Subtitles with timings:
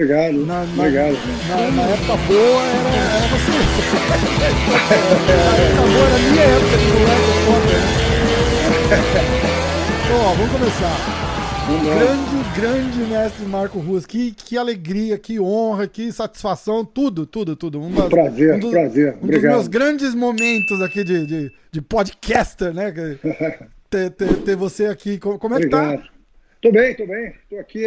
[0.00, 1.16] Obrigado, na, na, obrigado.
[1.48, 3.50] Na, na, época boa era, era você.
[5.26, 7.90] na época boa era a minha época de moleque foda, né?
[10.14, 10.96] Ó, vamos começar.
[11.82, 14.06] Grande, grande mestre Marco Ruas.
[14.06, 17.82] Que, que alegria, que honra, que satisfação, tudo, tudo, tudo.
[17.82, 19.16] Um das, prazer, um prazer.
[19.20, 22.94] Um dos meus grandes momentos aqui de, de, de podcaster, né?
[23.90, 25.18] ter, ter, ter, você aqui.
[25.18, 25.66] Como é que?
[25.66, 26.02] Obrigado.
[26.02, 26.08] tá?
[26.62, 27.34] Tô bem, tô bem.
[27.50, 27.84] Tô aqui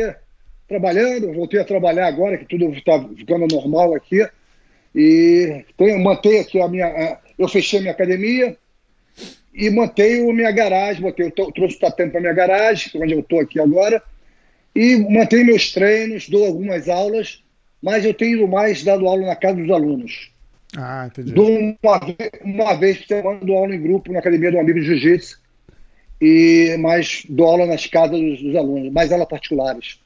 [0.71, 4.25] trabalhando, voltei a trabalhar agora, que tudo está ficando normal aqui.
[4.95, 7.19] E tenho, mantenho aqui a minha.
[7.37, 8.57] Eu fechei a minha academia
[9.53, 13.19] e mantenho a minha garagem, botei, eu trouxe o tatame para minha garagem, onde eu
[13.19, 14.01] estou aqui agora,
[14.73, 17.43] e mantenho meus treinos, dou algumas aulas,
[17.81, 20.31] mas eu tenho mais dado aula na casa dos alunos.
[20.77, 21.33] Ah, entendi.
[21.33, 21.99] Dou uma,
[22.43, 25.41] uma vez por semana, dou aula em grupo na academia do amigo de Jiu-Jitsu,
[26.21, 29.99] e mais dou aula nas casas dos, dos alunos, mais aulas particulares.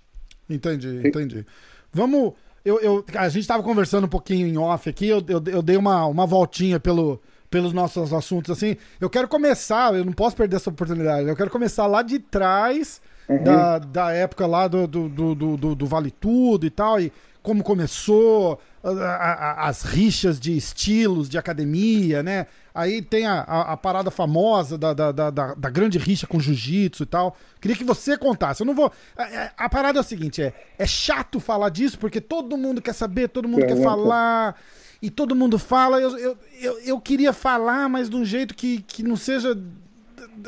[0.49, 1.45] Entendi, entendi.
[1.91, 2.33] Vamos.
[2.63, 5.77] Eu, eu, a gente estava conversando um pouquinho em off aqui, eu, eu, eu, dei
[5.77, 8.75] uma, uma voltinha pelo, pelos nossos assuntos assim.
[8.99, 12.99] Eu quero começar, eu não posso perder essa oportunidade, eu quero começar lá de trás,
[13.29, 13.43] uhum.
[13.43, 17.63] da, da época lá do, do, do, do, do Vale Tudo e tal, e como
[17.63, 22.45] começou, as rixas de estilos de academia, né?
[22.73, 27.03] Aí tem a, a, a parada famosa da, da, da, da, grande rixa com jiu-jitsu
[27.03, 27.35] e tal.
[27.59, 28.61] Queria que você contasse.
[28.61, 28.91] Eu não vou.
[29.17, 32.93] A, a, parada é o seguinte: é, é chato falar disso, porque todo mundo quer
[32.93, 34.55] saber, todo mundo quer falar.
[35.01, 35.99] E todo mundo fala.
[35.99, 39.57] Eu, eu, eu, eu queria falar, mas de um jeito que, que não seja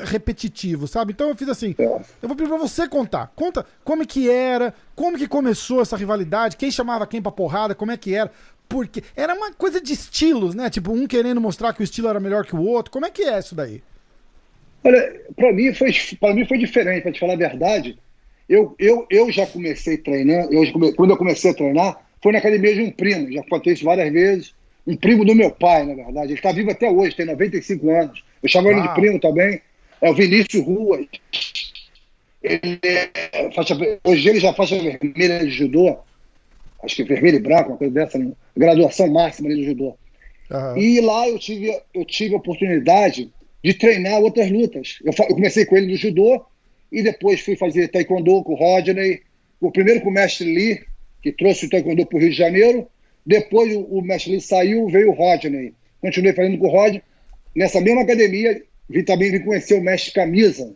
[0.04, 1.14] repetitivo, sabe?
[1.14, 1.84] Então eu fiz assim, é.
[1.84, 3.32] eu vou pedir pra você contar.
[3.36, 7.92] Conta como que era, como que começou essa rivalidade, quem chamava quem pra porrada, como
[7.92, 8.32] é que era.
[8.70, 10.70] Porque era uma coisa de estilos, né?
[10.70, 12.92] Tipo, um querendo mostrar que o estilo era melhor que o outro.
[12.92, 13.82] Como é que é isso daí?
[14.84, 17.98] Olha, para mim foi para mim foi diferente, para te falar a verdade.
[18.48, 22.74] Eu, eu, eu já comecei treinando, eu, quando eu comecei a treinar, foi na academia
[22.74, 24.56] de um primo, já contei isso várias vezes.
[24.86, 26.28] Um primo do meu pai, na verdade.
[26.28, 28.24] Ele está vivo até hoje, tem 95 anos.
[28.42, 29.62] Eu chamo ele de primo também
[30.02, 31.06] é o Vinícius Ruas.
[32.44, 35.98] Ele é faixa, hoje ele já faixa vermelha de judô,
[36.84, 38.32] acho que vermelho e branco, uma coisa dessa, né?
[38.56, 39.98] graduação máxima de judô.
[40.50, 40.78] Uhum.
[40.78, 43.32] E lá eu tive, eu tive a oportunidade
[43.64, 45.00] de treinar outras lutas.
[45.04, 46.46] Eu, eu, comecei com ele no judô
[46.92, 49.22] e depois fui fazer taekwondo com o Rodney,
[49.60, 50.86] o primeiro com o mestre Lee,
[51.22, 52.88] que trouxe o taekwondo para o Rio de Janeiro.
[53.26, 55.74] Depois o, o mestre Lee saiu, veio o Rodney.
[56.00, 57.02] Continuei fazendo com o Rodney.
[57.58, 60.74] Nessa mesma academia, Vim também vim conhecer o mestre Camisa,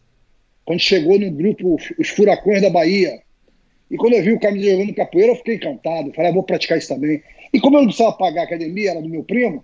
[0.65, 3.21] quando chegou no grupo Os Furacões da Bahia.
[3.89, 6.13] E quando eu vi o Camisa jogando capoeira, eu fiquei encantado.
[6.13, 7.23] Falei, ah, vou praticar isso também.
[7.53, 9.63] E como eu não precisava pagar a academia, era do meu primo,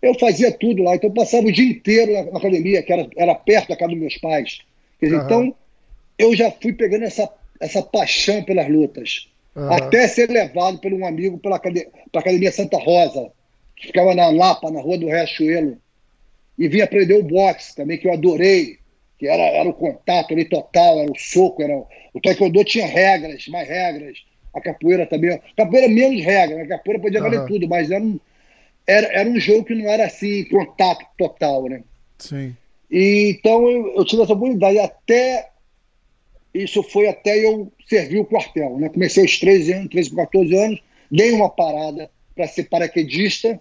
[0.00, 0.94] eu fazia tudo lá.
[0.94, 4.00] Então eu passava o dia inteiro na, academia, que era, era perto da casa dos
[4.00, 4.60] meus pais.
[5.00, 5.24] Dizer, uhum.
[5.24, 5.54] Então
[6.18, 7.28] eu já fui pegando essa,
[7.60, 9.28] essa paixão pelas lutas.
[9.54, 9.72] Uhum.
[9.72, 13.30] Até ser levado por um amigo para a Academia Santa Rosa,
[13.76, 15.76] que ficava na Lapa, na Rua do Riachuelo
[16.60, 18.78] e vim aprender o boxe também, que eu adorei,
[19.18, 23.48] que era, era o contato ali total, era o soco, era o taekwondo tinha regras,
[23.48, 24.18] mais regras,
[24.52, 27.46] a capoeira também, a capoeira menos regras, a capoeira podia valer uhum.
[27.46, 28.20] tudo, mas era um,
[28.86, 31.82] era, era um jogo que não era assim, contato total, né?
[32.18, 32.54] Sim.
[32.90, 35.48] E, então eu, eu tive essa oportunidade até
[36.52, 38.90] isso foi até eu servir o quartel, né?
[38.90, 43.58] Comecei aos 13 anos, 13 14 anos, dei uma parada para ser paraquedista,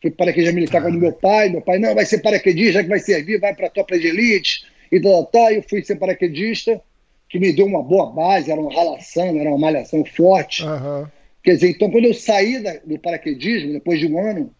[0.00, 1.48] fui paraquedista militar com o meu pai.
[1.48, 4.06] Meu pai, não, vai ser paraquedista, já que vai servir, vai para a tropa de
[4.06, 4.66] elite.
[4.90, 5.50] E tal, tal.
[5.50, 6.80] Eu fui ser paraquedista,
[7.28, 10.64] que me deu uma boa base, era uma ralação, era uma malhação forte.
[10.64, 11.06] Uhum.
[11.42, 14.50] Quer dizer, então quando eu saí da, do paraquedismo, depois de um ano,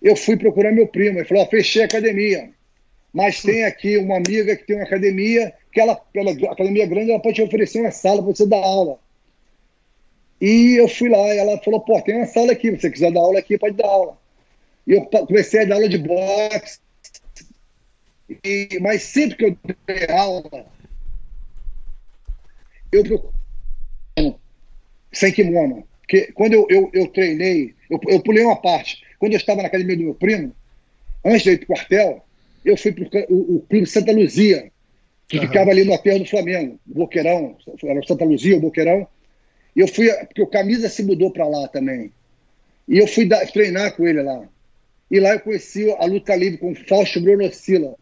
[0.00, 1.18] eu fui procurar meu primo.
[1.18, 2.50] Ele falou: oh, fechei a academia.
[3.12, 7.20] Mas tem aqui uma amiga que tem uma academia, que ela, pela academia grande, ela
[7.20, 8.98] pode te oferecer uma sala para você dar aula.
[10.40, 13.12] E eu fui lá e ela falou: pô, tem uma sala aqui, se você quiser
[13.12, 14.21] dar aula aqui, pode dar aula.
[14.86, 16.80] E eu comecei a dar aula de boxe.
[18.44, 20.66] E, mas sempre que eu dei aula,
[22.90, 23.32] eu procuro
[25.12, 25.86] sem kimono.
[26.00, 29.02] Porque quando eu, eu, eu treinei, eu, eu pulei uma parte.
[29.18, 30.54] Quando eu estava na academia do meu primo,
[31.24, 32.24] antes de ir para o quartel,
[32.64, 34.70] eu fui para o, o Clube Santa Luzia,
[35.28, 35.46] que uhum.
[35.46, 39.06] ficava ali no aterro do Flamengo, Boqueirão, era Santa Luzia, o Boqueirão.
[39.74, 42.12] E eu fui, porque o Camisa se mudou para lá também.
[42.88, 44.46] E eu fui treinar com ele lá.
[45.12, 47.94] E lá eu conheci a luta livre com o Fausto Bruno Sila.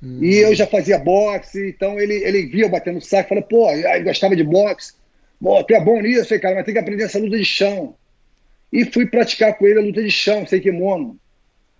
[0.00, 0.22] Hum.
[0.22, 4.36] E eu já fazia boxe, então ele, ele via batendo saco, falei, pô, aí gostava
[4.36, 4.94] de boxe.
[5.42, 7.96] Pô, tu é bom nisso, falei, cara, mas tem que aprender essa luta de chão.
[8.72, 11.18] E fui praticar com ele a luta de chão, sem kimono.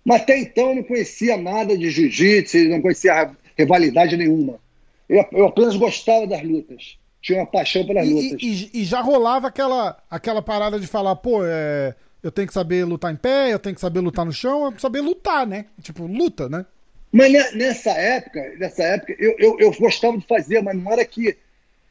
[0.03, 4.59] Mas até então eu não conhecia nada de jiu-jitsu, não conhecia rivalidade nenhuma.
[5.07, 6.97] Eu, eu, apenas gostava das lutas.
[7.21, 8.41] tinha uma paixão pelas e, lutas.
[8.41, 12.85] E, e, já rolava aquela, aquela parada de falar, pô, é, eu tenho que saber
[12.85, 15.47] lutar em pé, eu tenho que saber lutar no chão, eu tenho que saber lutar,
[15.47, 15.65] né?
[15.81, 16.65] Tipo, luta, né?
[17.11, 21.35] Mas nessa época, nessa época, eu, eu, eu gostava de fazer, mas não era que,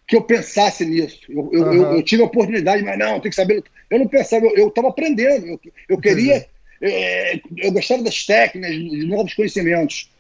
[0.07, 1.21] que eu pensasse nisso.
[1.29, 1.73] Eu, eu, uhum.
[1.73, 3.73] eu, eu tive a oportunidade, mas não, tem que saber lutar.
[3.91, 6.47] Eu não pensava, eu estava aprendendo, eu, eu queria,
[6.81, 10.11] é, eu gostava das técnicas, de novos conhecimentos.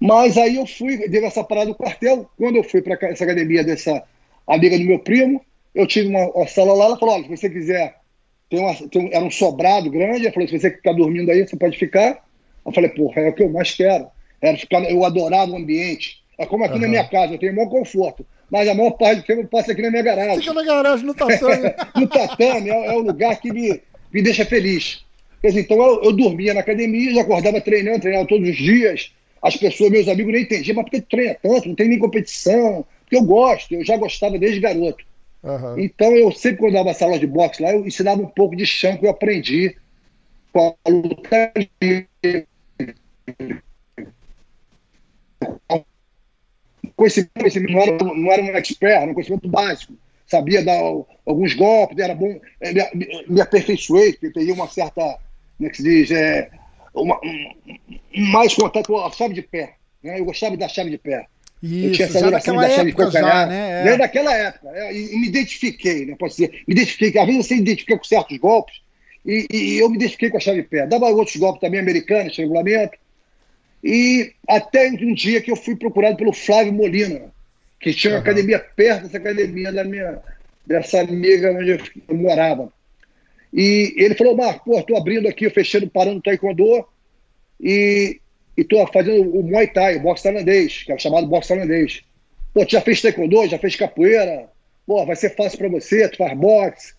[0.00, 2.28] Mas aí eu fui, deu essa parada do quartel.
[2.36, 4.02] Quando eu fui para essa academia dessa
[4.44, 6.86] amiga do meu primo, eu tive uma, uma sala lá.
[6.86, 8.01] Ela falou: olha, se você quiser,
[8.52, 10.26] tem uma, tem um, era um sobrado grande.
[10.26, 12.22] Ela falou: se você ficar dormindo aí, você pode ficar.
[12.66, 14.06] Eu falei: porra, é o que eu mais quero.
[14.42, 16.22] Era ficar, eu adorava o ambiente.
[16.38, 16.80] É como aqui uhum.
[16.80, 18.26] na minha casa, eu tenho o maior conforto.
[18.50, 20.40] Mas a maior parte do tempo eu passo aqui na minha garagem.
[20.40, 21.74] Fica na garagem, no tatame.
[21.96, 23.80] no tatame, é, é o lugar que me,
[24.12, 25.02] me deixa feliz.
[25.40, 29.10] Quer dizer, então eu, eu dormia na academia, já acordava treinando, treinava todos os dias
[29.42, 31.68] as pessoas, meus amigos, não entendiam, mas por que treina tanto?
[31.68, 32.86] Não tem nem competição.
[33.00, 35.04] Porque eu gosto, eu já gostava desde garoto.
[35.42, 35.78] Uhum.
[35.78, 38.96] Então, eu sempre, quando dava sala de boxe lá, eu ensinava um pouco de chão
[38.96, 39.76] que eu aprendi
[40.52, 41.52] com a luta
[46.96, 49.94] conhecimento, não era, não era um expert, era um conhecimento básico.
[50.26, 50.80] Sabia dar
[51.26, 55.18] alguns golpes, era bom, é, me, me aperfeiçoei, peguei uma certa,
[55.56, 56.50] como é que se diz, é,
[56.94, 59.74] uma, um, mais contato com a chave de pé.
[60.02, 60.20] Né?
[60.20, 61.26] Eu gostava da chave de pé.
[61.62, 63.92] Isso, eu tinha essa já daquela da época já, né?
[63.92, 63.96] É.
[63.96, 64.92] Daquela época.
[64.92, 66.16] E, me identifiquei, né?
[66.18, 66.50] Pode ser.
[66.66, 68.80] Me identifiquei, às vezes você identifica com certos golpes,
[69.24, 70.86] e, e, eu me identifiquei com a chave de pé.
[70.86, 72.98] Dava outros golpes também americanos, regulamento.
[73.82, 77.32] E até um dia que eu fui procurado pelo Flávio Molina,
[77.80, 78.22] que tinha uma uhum.
[78.22, 80.18] academia perto dessa academia da minha,
[80.66, 81.70] dessa amiga onde
[82.08, 82.72] eu morava.
[83.52, 86.86] E ele falou, Marco, pô, tô abrindo aqui, fechando, parando o taekwondo
[87.60, 88.20] e,
[88.56, 92.02] e tô fazendo o Muay Thai, o boxe tailandês, que é chamado boxe tailandês.
[92.52, 94.48] Pô, tu já fez taekwondo, já fez capoeira,
[94.86, 96.94] pô, vai ser fácil para você, tu faz boxe,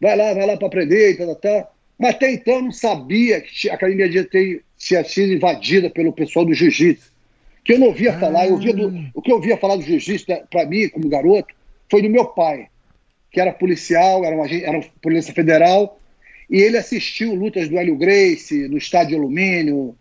[0.00, 1.74] vai lá, vai lá para aprender e tal, tal.
[1.98, 6.12] Mas até então eu não sabia que a academia de ter, tinha sido invadida pelo
[6.12, 7.12] pessoal do jiu-jitsu.
[7.64, 8.18] Que eu não ouvia ah.
[8.18, 11.08] falar, eu ouvia do, o que eu ouvia falar do jiu-jitsu, né, para mim, como
[11.08, 11.54] garoto,
[11.90, 12.68] foi do meu pai
[13.36, 16.00] que era policial, era, uma, era uma polícia federal,
[16.48, 19.94] e ele assistiu lutas do Hélio Grace, no estádio Alumínio,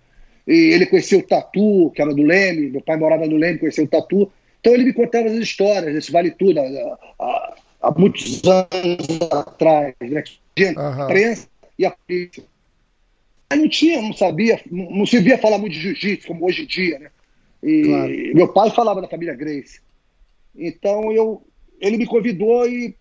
[0.47, 3.83] e ele conhecia o Tatu, que era do Leme, meu pai morava no Leme, conhecia
[3.83, 4.31] o Tatu.
[4.59, 10.23] Então ele me contava as histórias desse Vale Tudo, há, há muitos anos atrás, né?
[10.57, 11.03] Uhum.
[11.03, 11.47] imprensa
[11.77, 12.43] e a polícia.
[13.49, 16.63] Eu não tinha, não sabia, não, não se via falar muito de jiu-jitsu, como hoje
[16.63, 17.09] em dia, né?
[17.61, 18.35] E claro.
[18.35, 19.81] meu pai falava da família Grace.
[20.55, 21.41] Então eu,
[21.79, 22.95] ele me convidou e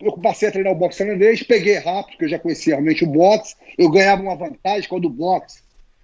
[0.00, 3.06] eu passei a treinar o boxe tailandês, peguei rápido, porque eu já conhecia realmente o
[3.06, 5.62] boxe, eu ganhava uma vantagem com o do boxe,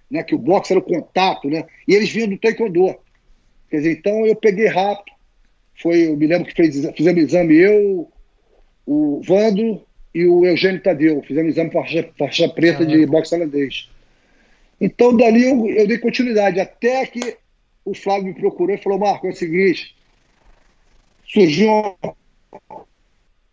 [0.09, 2.95] né, que o boxe era o contato, né, e eles vinham do taekwondo.
[3.69, 5.15] Quer dizer, então eu peguei rápido,
[5.81, 8.11] foi, eu me lembro que fez, fizemos exame eu,
[8.85, 13.89] o Vando e o Eugênio Tadeu, fizemos exame faixa, faixa preta de boxe tailandês.
[14.79, 17.37] Então dali eu, eu dei continuidade, até que
[17.83, 19.95] o Flávio me procurou e falou, Marco, é o seguinte,
[21.25, 21.93] surgiu uma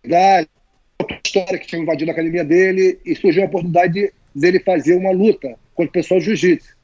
[0.09, 0.47] outra
[1.25, 5.11] história que tinha invadido a academia dele e surgiu a oportunidade de, dele fazer uma
[5.11, 6.77] luta contra o pessoal do jiu-jitsu.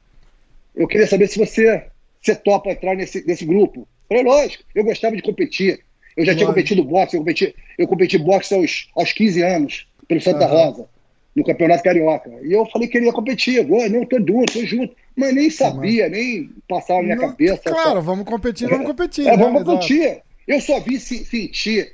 [0.75, 1.85] Eu queria saber se você,
[2.21, 3.87] você topa entrar nesse, nesse grupo.
[4.09, 5.81] Eu falei, lógico, eu gostava de competir.
[6.15, 10.21] Eu já tinha competido boxe, eu competi, eu competi boxe aos, aos 15 anos, pelo
[10.21, 10.51] Santa uhum.
[10.51, 10.89] Rosa,
[11.35, 12.29] no Campeonato Carioca.
[12.43, 13.61] E eu falei que queria competir.
[13.61, 14.95] Agora, não, tô junto, tô junto.
[15.15, 17.61] Mas nem sabia, nem passava na minha não, cabeça.
[17.63, 18.01] Claro, só...
[18.01, 19.27] vamos competir, vamos competir.
[19.27, 19.37] É, né?
[19.37, 20.21] vamos competir.
[20.47, 21.93] Eu só vi se, sentir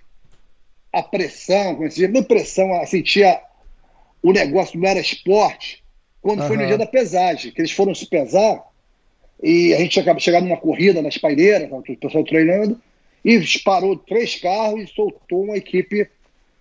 [0.92, 3.42] a pressão, como se diz, pressão, a sentir a,
[4.24, 5.84] o negócio não era esporte,
[6.22, 6.48] quando uhum.
[6.48, 8.64] foi no dia da pesagem, que eles foram se pesar,
[9.42, 12.80] e a gente acabou chegando numa corrida nas paineiras, o pessoal treinando,
[13.24, 16.10] e parou três carros e soltou uma equipe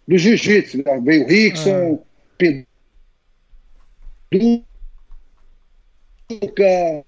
[0.07, 0.79] do jiu-jitsu.
[0.79, 1.01] Né?
[1.03, 2.01] Veio o Rickson,
[2.41, 2.65] uhum.
[6.29, 7.05] Pinduca,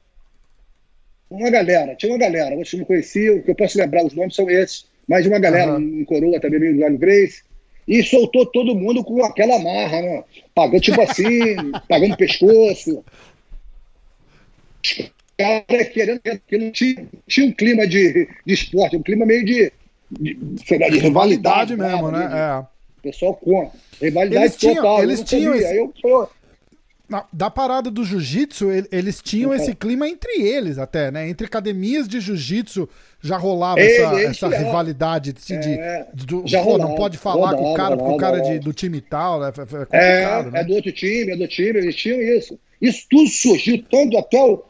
[1.29, 4.35] uma galera, tinha uma galera, você não conhecia, o que eu posso lembrar, os nomes
[4.35, 6.01] são esses mais uma galera uhum.
[6.01, 7.43] em coroa também, meio do Grace.
[7.89, 10.25] E soltou todo mundo com aquela marra, né?
[10.55, 11.41] Pagando tipo assim,
[11.89, 13.03] pagando pescoço.
[15.39, 19.73] Cara querendo que não tinha, tinha um clima de, de esporte, um clima meio de,
[20.11, 22.29] de, sei lá, de rivalidade, rivalidade mesmo, né?
[22.29, 22.39] né?
[22.39, 22.59] É.
[22.59, 23.73] O pessoal conta.
[24.03, 25.03] Rivalidade eles tinham, total.
[25.03, 25.77] Eles tinham esse...
[25.77, 26.29] eu, eu,
[27.09, 31.29] na, da parada do jiu-jitsu, eles tinham esse clima entre eles até, né?
[31.29, 32.89] Entre academias de jiu-jitsu
[33.23, 34.59] já rolava essa, essa é.
[34.59, 38.11] rivalidade de, é, do, já pô, rolava, não pode falar rolava, com o cara, rolava,
[38.11, 39.53] com o cara de, do time tal, né?
[39.91, 40.61] É, é, né?
[40.61, 42.59] é do outro time, é do time, eles tinham isso.
[42.81, 44.63] Isso tudo surgiu tanto até o,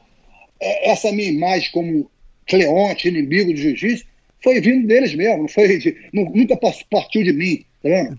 [0.60, 2.10] é, essa minha imagem como
[2.46, 4.06] Cleonte, inimigo do jiu-jitsu,
[4.42, 7.64] foi vindo deles mesmo, não foi de, nunca partiu de mim.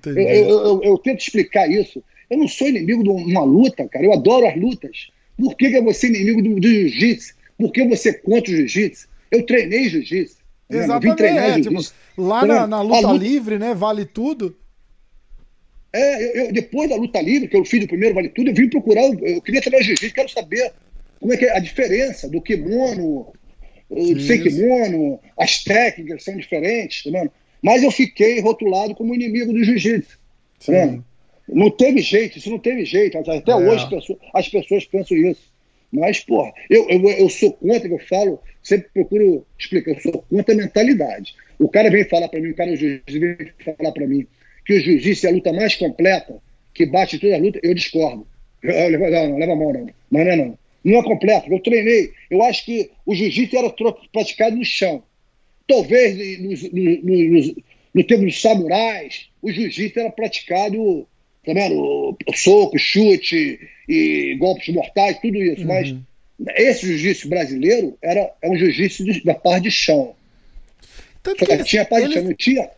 [0.02, 2.04] Tá eu, eu, eu, eu, tento explicar isso.
[2.30, 4.06] Eu não sou inimigo de uma luta, cara.
[4.06, 5.10] Eu adoro as lutas.
[5.38, 7.34] Por que, que eu vou ser inimigo do, do jiu-jitsu?
[7.58, 9.08] Por que você contra o jiu-jitsu?
[9.32, 10.38] Eu treinei jiu-jitsu.
[10.70, 11.24] Tá Exatamente.
[11.24, 13.74] É, tipo, lá na, na luta, luta, livre, né?
[13.74, 14.56] Vale tudo.
[15.92, 18.70] É, eu, depois da luta livre, que eu fiz o primeiro Vale Tudo, eu vim
[18.70, 20.72] procurar, eu queria treinar jiu-jitsu, quero saber
[21.20, 23.34] como é que é a diferença do kimono,
[23.90, 27.32] do sem kimono, as técnicas são diferentes, tá vendo?
[27.62, 30.20] Mas eu fiquei rotulado como inimigo do jiu-jitsu.
[30.66, 31.00] Tá
[31.54, 33.18] não teve jeito, isso não teve jeito.
[33.18, 33.56] Até é.
[33.56, 35.50] hoje as pessoas, as pessoas pensam isso.
[35.92, 40.54] Mas, porra, eu, eu, eu sou contra, eu falo, sempre procuro explicar, eu sou contra
[40.54, 41.36] a mentalidade.
[41.58, 43.36] O cara vem falar para mim, o cara o juiz vem
[43.76, 44.28] falar para mim
[44.70, 46.40] que o jiu-jitsu é a luta mais completa,
[46.76, 48.28] que bate toda a luta, eu discordo.
[48.62, 49.90] Eu, eu, não, não, leva a mão, não.
[50.12, 50.60] Mas não é não.
[50.84, 51.52] Não é completo.
[51.52, 52.12] Eu treinei.
[52.30, 53.74] Eu acho que o jiu-jitsu era
[54.14, 55.02] praticado no chão.
[55.68, 57.56] Talvez nos, nos, nos,
[57.96, 61.08] no tempo dos samurais, o jiu-jitsu era praticado,
[61.54, 62.18] tá vendo?
[62.36, 65.62] Soco, chute e golpes mortais, tudo isso.
[65.62, 65.68] Uhum.
[65.68, 65.96] Mas
[66.56, 70.14] esse jiu-jitsu brasileiro era, é um jiu-jitsu da parte de chão.
[71.22, 72.14] Tanto Só que tinha parte eles...
[72.16, 72.70] de chão, não tinha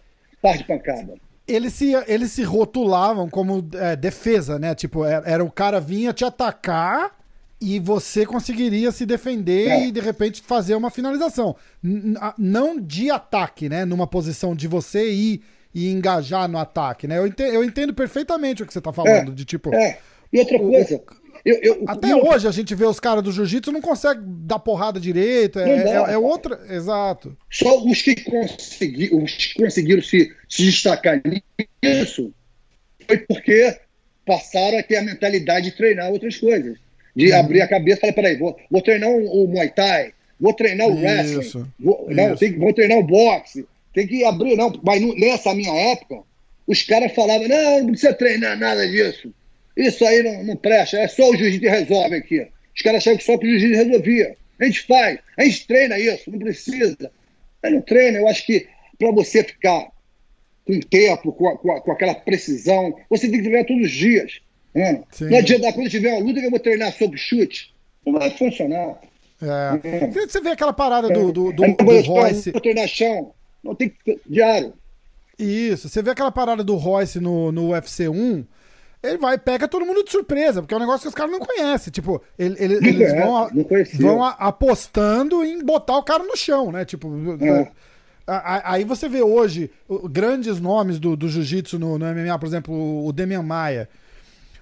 [0.42, 1.14] parte de pancada.
[1.48, 4.74] Eles se, eles se rotulavam como é, defesa, né?
[4.74, 7.20] Tipo, era, era, o cara vinha te atacar
[7.60, 9.88] e você conseguiria se defender é.
[9.88, 11.56] e de repente fazer uma finalização.
[11.84, 13.86] N não de ataque, né?
[13.86, 15.42] Numa posição de você ir
[15.74, 17.18] e engajar no ataque, né?
[17.18, 19.36] Eu entendo, eu entendo perfeitamente o que você está falando, é.
[19.36, 19.74] de tipo.
[19.74, 20.00] É.
[20.32, 21.02] E outra coisa.
[21.44, 22.24] Eu, eu, Até eu...
[22.24, 25.60] hoje a gente vê os caras do jiu-jitsu não consegue dar porrada direito.
[25.60, 26.60] É, é, é, outra.
[26.70, 27.36] Exato.
[27.50, 31.20] Só os que, consegui, os que conseguiram se, se destacar
[31.84, 32.32] nisso
[33.08, 33.76] foi porque
[34.26, 36.78] passaram a ter a mentalidade de treinar outras coisas
[37.16, 37.40] de uhum.
[37.40, 40.88] abrir a cabeça e falar, peraí, vou, vou treinar o, o Muay Thai, vou treinar
[40.88, 44.72] o isso, wrestling, vou, não, tem, vou treinar o boxe, tem que abrir, não.
[44.84, 46.24] Mas nessa minha época,
[46.68, 49.34] os caras falavam, não, não precisa treinar nada disso.
[49.76, 52.48] Isso aí não, não presta, é só o jiu-jitsu resolve aqui.
[52.76, 54.36] Os caras achavam que só que o jiu-jitsu resolvia.
[54.60, 57.12] A gente faz, a gente treina isso, não precisa.
[57.64, 58.68] Mas não treina, eu acho que
[58.98, 59.88] para você ficar
[60.66, 64.40] com tempo, com, com, com aquela precisão, você tem que treinar todos os dias.
[64.74, 65.02] É.
[65.22, 67.74] Não adianta, quando tiver uma luta, que eu vou treinar sobre chute.
[68.06, 69.02] Não vai funcionar.
[69.42, 70.06] É.
[70.06, 70.08] É.
[70.08, 72.52] Você vê aquela parada do, do, do, do Royce.
[72.52, 73.34] Vou treinar chão.
[73.64, 74.20] Não tem que.
[74.26, 74.74] Diário.
[75.38, 75.90] Isso.
[75.90, 78.46] Você vê aquela parada do Royce no, no UFC 1
[79.04, 81.40] ele vai pega todo mundo de surpresa, porque é um negócio que os caras não
[81.40, 81.92] conhecem.
[81.92, 83.50] Tipo, ele, ele, eles vão,
[84.00, 86.86] vão apostando em botar o cara no chão, né?
[86.86, 87.10] Tipo,
[87.44, 87.72] é.
[88.28, 89.72] aí você vê hoje
[90.10, 93.90] grandes nomes do, do jiu-jitsu no, no MMA, por exemplo, o Demian Maia.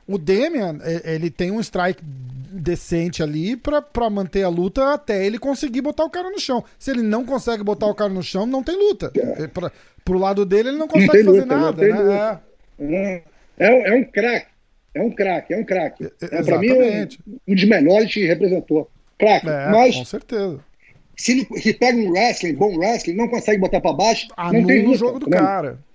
[0.10, 5.38] O Demian, ele tem um strike decente ali pra, pra manter a luta até ele
[5.38, 6.64] conseguir botar o cara no chão.
[6.80, 9.12] Se ele não consegue botar o cara no chão, não tem luta.
[9.16, 9.46] É.
[9.46, 9.72] Pra,
[10.04, 12.42] pro lado dele, ele não consegue não fazer luta, nada, né?
[12.80, 13.22] É.
[13.60, 14.48] É, é um craque.
[14.96, 16.12] É um craque, é um craque.
[16.22, 18.90] É, pra mim, é um, um dos melhores que representou.
[19.20, 19.48] Craque.
[19.48, 20.60] É, Mas, com certeza.
[21.16, 24.82] Se, se pega um wrestling, bom wrestling, não consegue botar pra baixo, Anula não tem
[24.82, 25.89] luta, o jogo do tá cara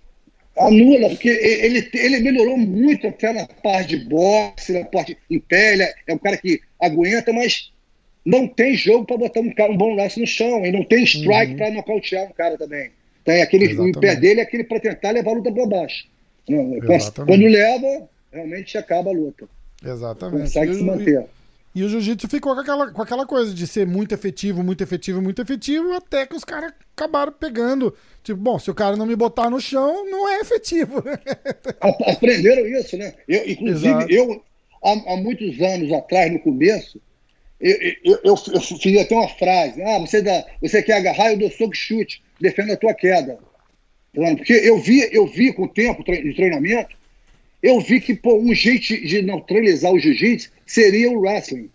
[0.56, 5.74] anula, porque ele, ele melhorou muito até na parte de boxe, na parte em pé,
[5.82, 7.72] é, é um cara que aguenta, mas
[8.24, 11.04] não tem jogo para botar um, cara, um bom laço no chão, e não tem
[11.04, 11.58] strike uhum.
[11.58, 12.90] para nocautear um cara também.
[13.24, 16.06] Tem aquele, o pé dele é aquele para tentar levar a luta para baixo.
[16.48, 16.78] Não,
[17.26, 19.48] quando leva, realmente acaba a luta.
[19.84, 20.42] Exatamente.
[20.42, 21.20] Consegue e, se manter.
[21.22, 21.43] E,
[21.74, 25.20] e o jiu-jitsu ficou com aquela, com aquela coisa de ser muito efetivo, muito efetivo,
[25.20, 29.14] muito efetivo, até que os caras acabaram pegando Tipo, bom, se o cara não me
[29.14, 31.04] botar no chão, não é efetivo.
[32.06, 33.12] Aprenderam isso, né?
[33.28, 34.10] Eu, inclusive, Exato.
[34.10, 34.42] eu,
[34.82, 36.98] há, há, muitos anos atrás, no começo,
[37.60, 41.38] eu, eu, eu, eu fiz até uma frase: ah, você, dá, você quer agarrar, eu
[41.38, 43.38] dou soco chute, defenda a tua queda.
[44.14, 46.96] Porque eu vi, eu vi com o tempo de treinamento,
[47.64, 51.70] eu vi que pô, um jeito de neutralizar o jiu-jitsu seria o wrestling.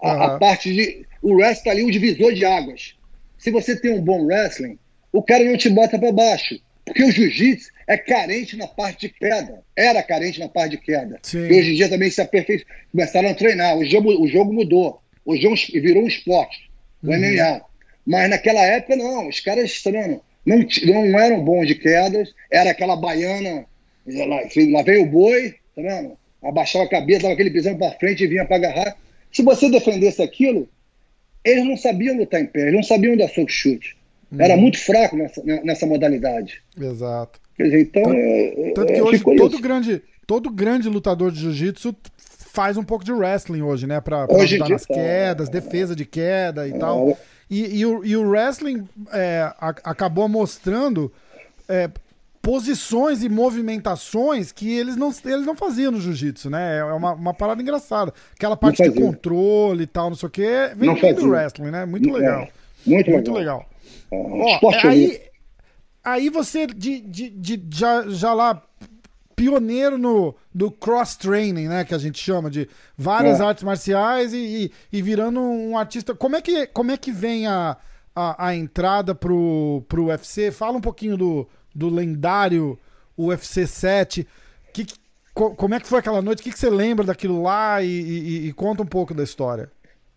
[0.00, 0.22] A, uhum.
[0.22, 1.06] a, parte de.
[1.20, 2.96] O wrestling está ali, o divisor de águas.
[3.36, 4.78] Se você tem um bom wrestling,
[5.12, 6.58] o cara não te bota para baixo.
[6.86, 9.62] Porque o jiu-jitsu é carente na parte de queda.
[9.76, 11.18] Era carente na parte de queda.
[11.22, 11.46] Sim.
[11.46, 12.66] E hoje em dia também se aperfeiçou.
[12.90, 13.76] Começaram a treinar.
[13.76, 15.02] O jogo, o jogo mudou.
[15.26, 16.70] O jogo virou um esporte.
[17.02, 17.18] O uhum.
[17.18, 17.60] MMA.
[18.06, 19.28] Mas naquela época, não.
[19.28, 22.32] Os caras não, não, não eram bons de quedas.
[22.50, 23.66] Era aquela baiana.
[24.06, 24.42] Lá,
[24.72, 26.16] lá veio o boi, tá vendo?
[26.42, 28.96] Abaixava a cabeça, dava aquele pisão para frente e vinha para agarrar.
[29.30, 30.68] Se você defendesse aquilo,
[31.44, 33.96] eles não sabiam lutar em pé, eles não sabiam dar soco chute.
[34.38, 36.62] Era muito fraco nessa, né, nessa modalidade.
[36.78, 37.38] Exato.
[37.58, 41.94] Dizer, então, tanto, é, tanto que é, hoje todo grande, todo grande lutador de jiu-jitsu
[42.52, 44.00] faz um pouco de wrestling hoje, né?
[44.00, 47.18] Pra, pra hoje ajudar nas tá, quedas, defesa de queda e é, tal.
[47.50, 49.52] E, e, o, e o wrestling é,
[49.84, 51.12] acabou mostrando
[51.68, 51.90] é,
[52.42, 56.78] posições e movimentações que eles não, eles não faziam no jiu-jitsu, né?
[56.78, 58.12] É uma, uma parada engraçada.
[58.34, 61.86] Aquela parte de controle e tal, não sei o quê, vem, vem do wrestling, né?
[61.86, 62.48] Muito é, legal.
[62.84, 63.64] muito, muito legal.
[64.10, 64.60] legal.
[64.60, 65.20] Ó, aí,
[66.02, 68.60] aí você, de, de, de, já, já lá,
[69.36, 71.84] pioneiro no do cross-training, né?
[71.84, 72.68] Que a gente chama de
[72.98, 73.44] várias é.
[73.44, 76.12] artes marciais e, e, e, virando um artista.
[76.12, 77.76] Como é que, como é que vem a,
[78.16, 80.50] a, a entrada pro, pro UFC?
[80.50, 82.78] Fala um pouquinho do do lendário
[83.16, 84.26] UFC 7.
[84.72, 84.86] Que,
[85.34, 86.40] como é que foi aquela noite?
[86.40, 89.70] O que, que você lembra daquilo lá e, e, e, conta um pouco da história?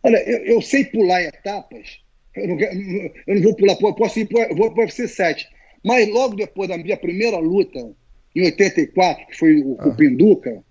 [0.04, 2.00] Olha, eu, eu sei pular etapas.
[2.36, 5.48] Eu não, eu não, vou pular, posso ir para o UFC 7.
[5.84, 7.80] Mas logo depois da minha primeira luta,
[8.36, 9.88] em 84, que foi o, ah.
[9.88, 10.62] o Pinduca,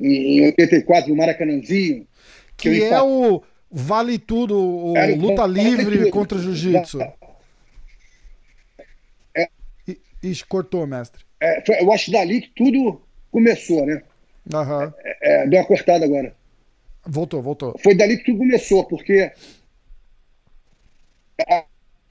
[0.00, 2.06] em 84, no Maracanãzinho.
[2.56, 6.98] Que, que é o Vale Tudo, o luta livre contra Jiu-Jitsu.
[10.22, 11.24] Ixi, cortou, mestre.
[11.40, 14.02] É, foi, eu acho dali que tudo começou, né?
[14.52, 14.92] Uhum.
[15.20, 16.34] É, deu uma cortada agora.
[17.06, 17.76] Voltou, voltou.
[17.82, 19.32] Foi dali que tudo começou, porque
[21.48, 21.64] a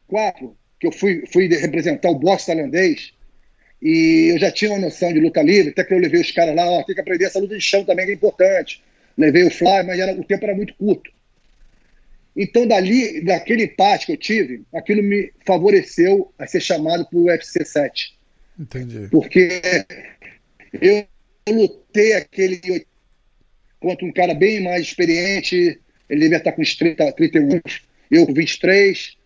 [0.08, 3.14] quatro, que eu fui, fui representar o boxe tailandês,
[3.82, 6.56] e eu já tinha uma noção de luta livre, até que eu levei os caras
[6.56, 8.84] lá, ó, tem que aprender essa luta de chão também, que é importante.
[9.18, 11.12] Levei o fly, mas era, o tempo era muito curto.
[12.36, 17.26] Então, dali, daquele empate que eu tive, aquilo me favoreceu a ser chamado para o
[17.26, 18.18] UFC 7.
[18.60, 19.08] Entendi.
[19.10, 19.62] Porque
[20.74, 21.06] eu
[21.50, 22.86] lutei aquele
[23.80, 27.60] contra um cara bem mais experiente, ele devia estar com uns 30, 31,
[28.12, 29.18] eu com 23,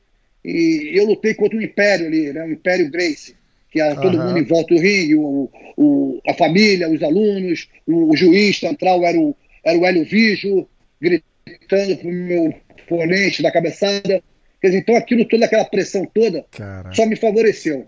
[0.43, 3.35] e eu lutei contra um império ali, né, o Império Grace,
[3.69, 4.27] que era todo uhum.
[4.27, 9.03] mundo em volta do ringue, o, o, a família, os alunos, o, o juiz central
[9.03, 10.67] era o, era o Hélio Vijo,
[11.01, 12.53] gritando pro meu
[12.85, 14.23] oponente, da cabeçada.
[14.61, 16.45] Quer dizer, então aquilo, toda aquela pressão toda,
[16.93, 17.87] só me favoreceu.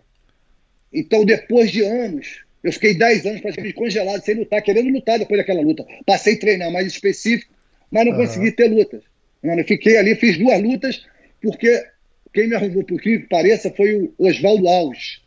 [0.93, 5.39] Então, depois de anos, eu fiquei 10 anos praticamente congelado, sem lutar, querendo lutar depois
[5.39, 5.85] daquela luta.
[6.05, 7.53] Passei a treinar mais específico,
[7.91, 8.19] mas não uhum.
[8.19, 9.03] consegui ter lutas.
[9.43, 11.05] Eu fiquei ali, fiz duas lutas,
[11.41, 11.85] porque
[12.33, 15.21] quem me arrumou, por que pareça, foi o Oswaldo Alves,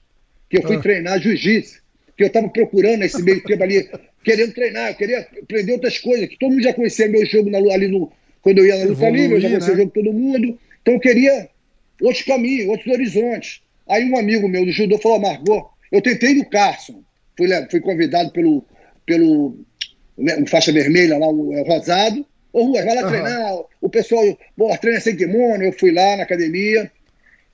[0.49, 0.83] que eu fui uhum.
[0.83, 1.81] treinar jiu-jitsu,
[2.17, 3.89] que eu estava procurando esse meio tempo ali,
[4.23, 7.89] querendo treinar, eu queria aprender outras coisas, que todo mundo já conhecia meu jogo ali
[7.89, 9.75] no, quando eu ia na luta livre, eu já conhecia né?
[9.75, 10.59] o jogo todo mundo.
[10.83, 11.49] Então eu queria
[12.01, 13.63] outros caminhos, outros horizontes.
[13.89, 17.03] Aí um amigo meu do judô falou, Margot, eu tentei no Carson.
[17.37, 18.65] Fui, fui convidado pelo,
[19.05, 19.59] pelo
[20.17, 22.27] né, faixa vermelha lá, o, é, Rosado.
[22.53, 23.09] Ô, Rua, vai lá uhum.
[23.09, 23.55] treinar.
[23.81, 25.63] O pessoal, bom, treina sem kimono.
[25.63, 26.91] Eu fui lá na academia.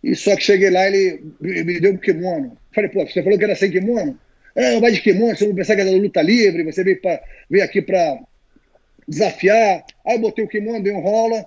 [0.03, 2.57] E só que cheguei lá, ele me deu um kimono.
[2.75, 4.19] Falei, pô, você falou que era sem kimono?
[4.57, 7.21] Ah, vai de kimono, você não pensar que era luta livre, você veio, pra,
[7.51, 8.19] veio aqui para
[9.07, 9.85] desafiar.
[10.05, 11.45] Aí eu botei o kimono, dei um rola.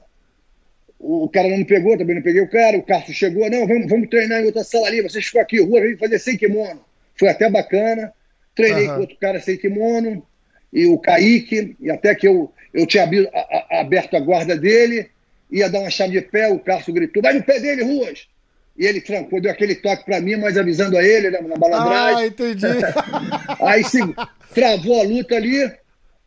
[1.00, 2.78] O cara não me pegou, também não peguei o cara.
[2.78, 5.02] O Cássio chegou, não, vamos, vamos treinar em outra sala ali.
[5.02, 6.82] Vocês ficam aqui, rua, vem fazer sem kimono.
[7.18, 8.14] Foi até bacana.
[8.54, 8.96] Treinei uhum.
[8.96, 10.26] com outro cara sem kimono.
[10.72, 15.10] E o Kaique, e até que eu, eu tinha aberto a, aberto a guarda dele,
[15.50, 18.28] ia dar uma chave de pé, o Cássio gritou, vai no pé dele, Ruas!
[18.78, 22.24] E ele trancou, deu aquele toque para mim, mas avisando a ele né, na balandragem.
[22.24, 22.66] Ah, entendi.
[23.60, 24.00] Aí se
[24.54, 25.70] travou a luta ali.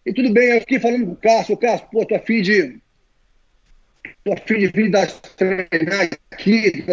[0.04, 2.80] E tudo bem, eu fiquei falando com o Cássio, Cássio, pô, de.
[4.24, 6.84] tô afim de vir dar treinar aqui,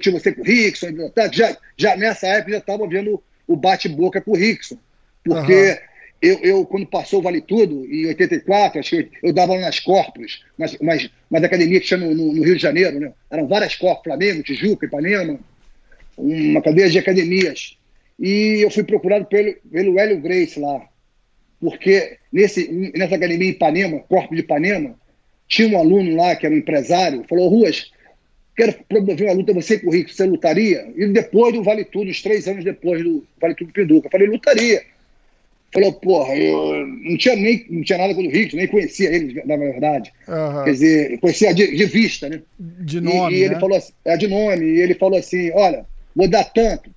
[0.00, 0.88] tinha você com o Rickson,
[1.32, 4.78] já, já nessa época já estava vendo o bate-boca com o Rickson.
[5.24, 5.76] Porque uhum.
[6.22, 10.44] eu, eu, quando passou o Vale Tudo, em 84, acho que eu dava nas Corpos,
[10.56, 13.12] mas, mas, mas academia que tinha no, no, no, Rio de Janeiro, né?
[13.30, 15.38] Eram várias Corpos, Flamengo, Tijuca, Ipanema,
[16.16, 17.76] uma cadeia de academias.
[18.20, 20.86] E eu fui procurado pelo, pelo Hélio Grace lá,
[21.58, 24.94] porque nesse, nessa academia em Ipanema, Corpo de Ipanema,
[25.48, 27.90] tinha um aluno lá que era um empresário, falou, Ruas,
[28.54, 30.92] quero promover uma luta, você com o Rico, você lutaria?
[30.94, 34.28] E depois do Vale Tudo, uns três anos depois do Vale Tudo Pinduca, eu falei,
[34.28, 34.82] lutaria.
[35.72, 39.40] Falou, porra, eu não tinha, nem, não tinha nada com o Rico, nem conhecia ele,
[39.44, 40.12] na verdade.
[40.26, 40.64] Uhum.
[40.64, 42.42] Quer dizer, conhecia de, de, vista, né?
[42.58, 43.60] De nome, E, e ele né?
[43.60, 46.90] falou assim, é de nome, e ele falou assim, olha, vou dar tanto,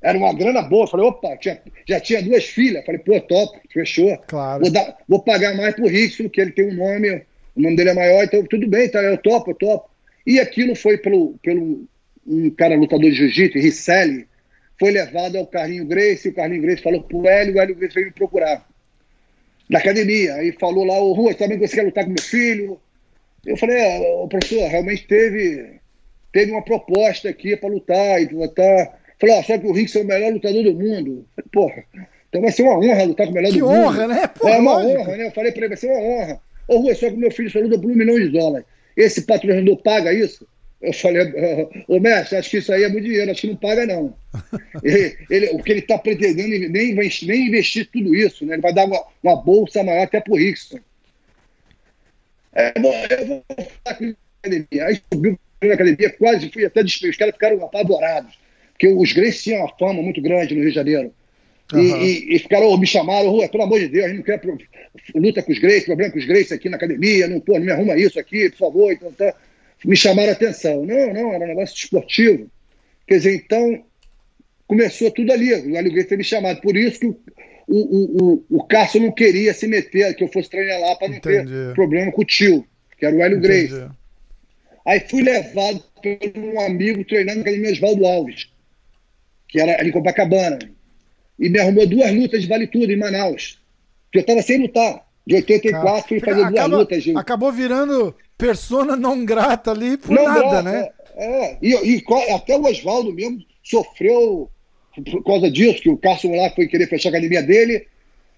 [0.00, 0.86] era uma grana boa.
[0.86, 2.84] Falei, opa, tinha, já tinha duas filhas.
[2.84, 4.16] Falei, pô, top, fechou.
[4.26, 4.62] Claro.
[4.62, 7.22] Vou, dar, vou pagar mais pro Rickson, que ele tem um nome,
[7.56, 9.90] o nome dele é maior, então tudo bem, tá, eu topo, eu topo.
[10.26, 11.86] E aquilo foi pelo, pelo
[12.26, 14.26] um cara lutador de jiu-jitsu, Risselli,
[14.78, 17.94] foi levado ao Carlinho Grace, e o Carlinho Grace falou pro Hélio, o Hélio Grace
[17.94, 18.66] veio me procurar.
[19.68, 20.34] Na academia.
[20.36, 22.80] Aí falou lá, ô Rua, também você quer lutar com meu filho?
[23.44, 25.78] Eu falei, é, professor, realmente teve,
[26.32, 30.02] teve uma proposta aqui para lutar e lutar Falei, ó, só que o Rickson é
[30.02, 31.26] o melhor lutador do mundo.
[31.34, 31.84] Falei, porra,
[32.28, 33.94] então vai ser uma honra lutar com o melhor que do honra, mundo.
[33.94, 34.26] Que honra, né?
[34.28, 35.00] Pô, é uma lógico.
[35.00, 35.26] honra, né?
[35.26, 36.40] Eu falei pra ele, vai ser uma honra.
[36.68, 38.66] Ô, Rua, só que meu filho só luta por um milhão de dólares.
[38.96, 40.46] Esse patrocinador paga isso?
[40.80, 41.22] Eu falei,
[41.88, 44.14] ô mestre, acho que isso aí é muito dinheiro, acho que não paga, não.
[44.84, 48.54] ele, ele, o que ele está pretendendo nem, nem investir tudo isso, né?
[48.54, 50.78] Ele vai dar uma, uma bolsa maior até pro Rickson.
[52.54, 54.86] É, eu vou falar com a academia.
[54.86, 57.10] Aí subiu na academia, quase fui até despedir.
[57.10, 58.38] Os caras ficaram apavorados.
[58.78, 61.12] Porque os Grace tinham uma fama muito grande no Rio de Janeiro.
[61.72, 61.80] Uhum.
[61.80, 64.40] E, e, e, ficaram, me chamaram, Rua, pelo amor de Deus, a gente não quer
[65.14, 67.72] luta com os Grace, problema com os Grace aqui na academia, não, pô, não me
[67.72, 68.92] arruma isso aqui, por favor.
[68.92, 69.34] Então, tá
[69.84, 70.84] me chamaram a atenção.
[70.84, 72.50] Não, não, era um negócio esportivo.
[73.06, 73.84] Quer dizer, então,
[74.66, 75.52] começou tudo ali.
[75.54, 76.60] O Hélio Grace me chamado.
[76.60, 77.16] Por isso que o,
[77.68, 81.16] o, o, o Cássio não queria se meter, que eu fosse treinar lá para não
[81.16, 81.50] Entendi.
[81.50, 82.64] ter problema com o tio,
[82.98, 83.68] que era o Hélio Entendi.
[83.68, 83.90] Grace.
[84.86, 88.48] Aí fui levado por um amigo treinando na academia Oswaldo Alves,
[89.48, 90.58] que era ali em Copacabana.
[91.38, 93.58] E me arrumou duas lutas de vale tudo em Manaus.
[94.12, 95.06] Que eu estava sem lutar.
[95.26, 97.02] De 84 Cara, fui fazer acaba, duas lutas.
[97.02, 97.16] De...
[97.16, 100.88] Acabou virando persona não grata ali por não nada, grata, né?
[101.16, 101.58] É, é.
[101.60, 104.50] E, e, até o Oswaldo mesmo sofreu
[105.04, 107.86] por causa disso, que o Carson lá foi querer fechar a academia dele.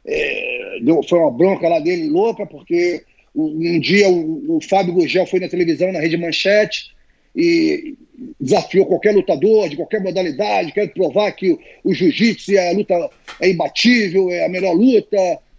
[0.05, 3.03] É, deu, foi uma bronca lá dele louca, porque
[3.35, 6.95] um dia o, o Fábio Gurgel foi na televisão, na Rede Manchete,
[7.35, 7.97] e
[8.39, 13.11] desafiou qualquer lutador de qualquer modalidade, quer provar que o, o jiu-jitsu é a luta
[13.41, 15.17] é imbatível, é a melhor luta.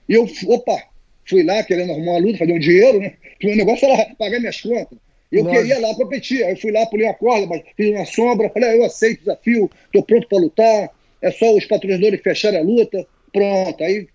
[0.07, 0.83] E eu, opa,
[1.25, 3.13] fui lá querendo arrumar uma luta, fazer um dinheiro, né?
[3.31, 4.97] Porque o negócio era pagar minhas contas.
[5.31, 5.61] Eu Lógico.
[5.61, 6.43] queria lá competir.
[6.43, 9.17] Aí eu fui lá, pulei a corda, mas fiz uma sombra, falei, ah, eu aceito
[9.17, 10.89] o desafio, estou pronto para lutar,
[11.21, 13.05] é só os patrocinadores fecharem a luta.
[13.31, 13.83] Pronto.
[13.83, 14.07] Aí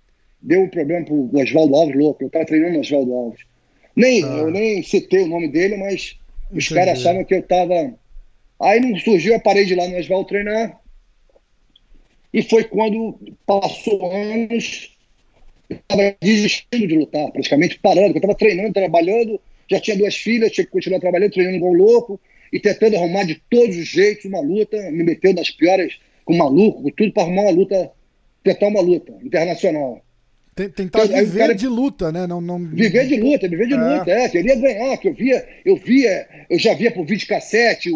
[0.42, 2.22] deu um problema pro Oswaldo Alves, louco.
[2.22, 3.40] Eu estava treinando o Oswaldo Alves.
[3.94, 4.26] Nem, ah.
[4.26, 6.18] Eu nem citei o nome dele, mas.
[6.50, 7.94] Os caras achavam que eu estava.
[8.60, 10.80] Aí não surgiu, eu parei de ir lá no Oswaldo treinar.
[12.32, 14.96] E foi quando passou anos,
[15.68, 20.52] eu estava desistindo de lutar, praticamente parando, eu estava treinando, trabalhando, já tinha duas filhas,
[20.52, 22.20] tinha que continuar trabalhando, treinando igual louco,
[22.52, 26.82] e tentando arrumar de todos os jeitos uma luta, me meteu nas piores, com maluco,
[26.82, 27.90] com tudo para arrumar uma luta,
[28.42, 30.02] tentar uma luta internacional.
[30.56, 32.26] Tentar viver cara, de luta, né?
[32.26, 32.58] Não, não...
[32.58, 33.76] Viver de luta, viver de é.
[33.76, 34.28] luta, é.
[34.30, 37.90] Queria ganhar, que eu via, eu via, eu já via por vídeo cassete,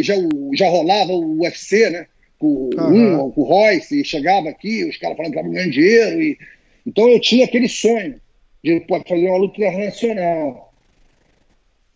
[0.00, 0.14] já,
[0.52, 2.06] já rolava o UFC, né?
[2.38, 3.26] Com, uhum.
[3.26, 6.38] um, com o Royce, chegava aqui, os caras falando que estavam ganhando dinheiro, e
[6.86, 8.20] então eu tinha aquele sonho
[8.62, 10.74] de fazer uma luta internacional.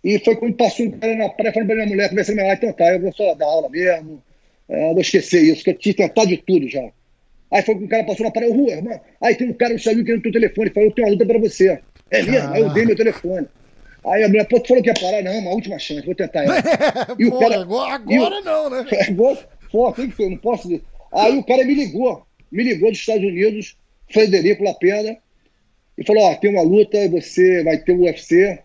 [0.03, 2.55] E foi quando passou um cara na praia falando pra minha mulher, conversando com minha
[2.55, 4.23] mãe, então tá, eu vou só dar aula mesmo,
[4.71, 6.89] é, vou esquecer isso, que eu tinha tentado de tudo já.
[7.51, 9.01] Aí foi quando o cara passou na praia, rua, irmão.
[9.23, 11.39] Aí tem um cara no Estados querendo teu telefone, falou, eu tenho uma luta pra
[11.39, 11.81] você.
[12.11, 12.53] É mesmo?
[12.53, 13.47] Aí eu dei meu telefone.
[14.05, 15.23] Aí a mulher, pô, tu falou que ia parar?
[15.23, 16.57] Não, uma última chance, vou tentar ela.
[17.19, 18.87] e o cara, agora, agora o, não, né?
[18.93, 19.13] É,
[19.71, 20.83] pô, tem que ser, não posso dizer.
[21.13, 23.77] Aí o cara me ligou, me ligou dos Estados Unidos,
[24.11, 25.17] Frederico Lapena,
[25.97, 28.59] e falou: Ó, tem uma luta, você vai ter o UFC,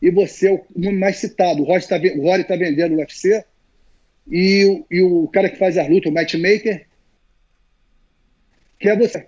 [0.00, 1.62] e você é o nome mais citado.
[1.62, 3.44] O Rory está tá vendendo o UFC,
[4.30, 6.85] e, e o cara que faz as lutas, o matchmaker,
[8.78, 9.26] que é você.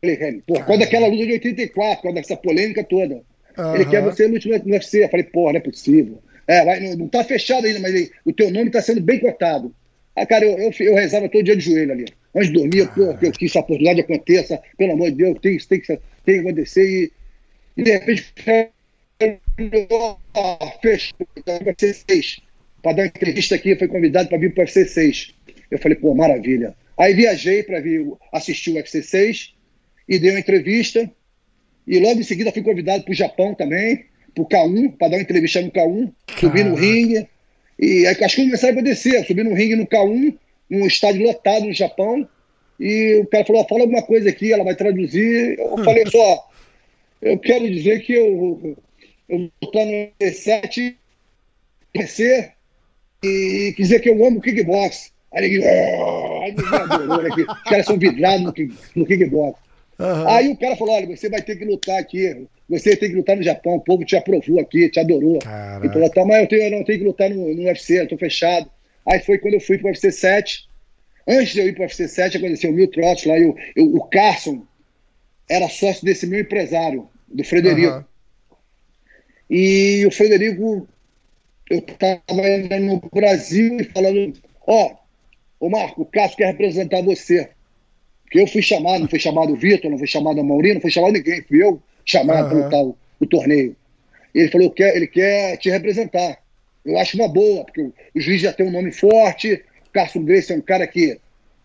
[0.00, 3.22] Falei, pô, quando aquela luta de 84, quando essa polêmica toda.
[3.56, 3.74] Uhum.
[3.74, 5.04] Ele quer você no UFC.
[5.04, 6.22] Eu falei, porra, não é possível.
[6.46, 9.74] É, vai, não, não tá fechado ainda, mas o teu nome tá sendo bem cotado.
[10.14, 12.04] Ah, cara, eu, eu, eu rezava todo dia de joelho ali.
[12.34, 15.80] Antes de dormir, pô, que, que essa oportunidade aconteça, pelo amor de Deus, tem, tem,
[15.80, 16.84] tem que acontecer.
[16.84, 17.12] E,
[17.76, 18.32] e de repente,
[20.82, 22.40] fechou, vai ser seis.
[22.82, 25.34] Para dar uma entrevista aqui, foi convidado para vir para o UFC 6.
[25.70, 26.74] Eu falei, pô, maravilha.
[26.96, 29.54] Aí viajei para vir assistir o UFC 6
[30.08, 31.10] e dei uma entrevista.
[31.86, 35.16] E logo em seguida fui convidado para o Japão também, para o K1, para dar
[35.16, 37.28] uma entrevista no K1, subi no ringue.
[37.78, 39.24] E aí, acho que começaram a acontecer.
[39.24, 40.38] Subi no ringue no K1,
[40.70, 42.28] num estádio lotado no Japão,
[42.78, 45.58] e o cara falou: fala alguma coisa aqui, ela vai traduzir.
[45.58, 45.84] Eu hum.
[45.84, 46.50] falei só,
[47.20, 48.76] eu quero dizer que eu,
[49.28, 50.96] eu vou estar no E7
[51.92, 52.52] PC
[53.22, 55.13] e quer dizer que eu amo kickbox.
[55.34, 56.42] Aí ele, oh!
[56.42, 56.50] aí,
[57.26, 57.42] aqui.
[57.42, 58.54] os caras são vidrados no,
[58.94, 59.58] no kickbox.
[59.98, 60.28] Uhum.
[60.28, 63.36] Aí o cara falou: olha, você vai ter que lutar aqui, você tem que lutar
[63.36, 65.38] no Japão, o povo te aprovou aqui, te adorou.
[65.40, 65.86] Caraca.
[65.86, 68.08] E falou: tá, mas eu, tenho, eu não tenho que lutar no, no UFC, eu
[68.08, 68.70] tô fechado.
[69.06, 70.68] Aí foi quando eu fui pro UFC 7.
[71.26, 73.94] Antes de eu ir pro UFC 7, aconteceu o Mil Trots lá, e o, eu,
[73.94, 74.62] o Carson
[75.48, 77.96] era sócio desse meu empresário, do Frederico.
[77.96, 78.04] Uhum.
[79.50, 80.88] E o Frederico,
[81.70, 82.22] eu tava
[82.80, 84.32] no Brasil e falando:
[84.66, 85.03] ó, oh,
[85.58, 87.48] ô Marco, o Carson quer representar você.
[88.24, 90.80] Porque eu fui chamado, não foi chamado o Vitor, não foi chamado a Maurinho, não
[90.80, 92.68] foi chamado ninguém, fui eu chamado uhum.
[92.68, 93.76] para lutar o, torneio.
[94.34, 96.38] E ele falou: quer, ele quer te representar.
[96.84, 100.22] Eu acho uma boa, porque o, o juiz já tem um nome forte, o Carson
[100.24, 101.18] Grace é um cara que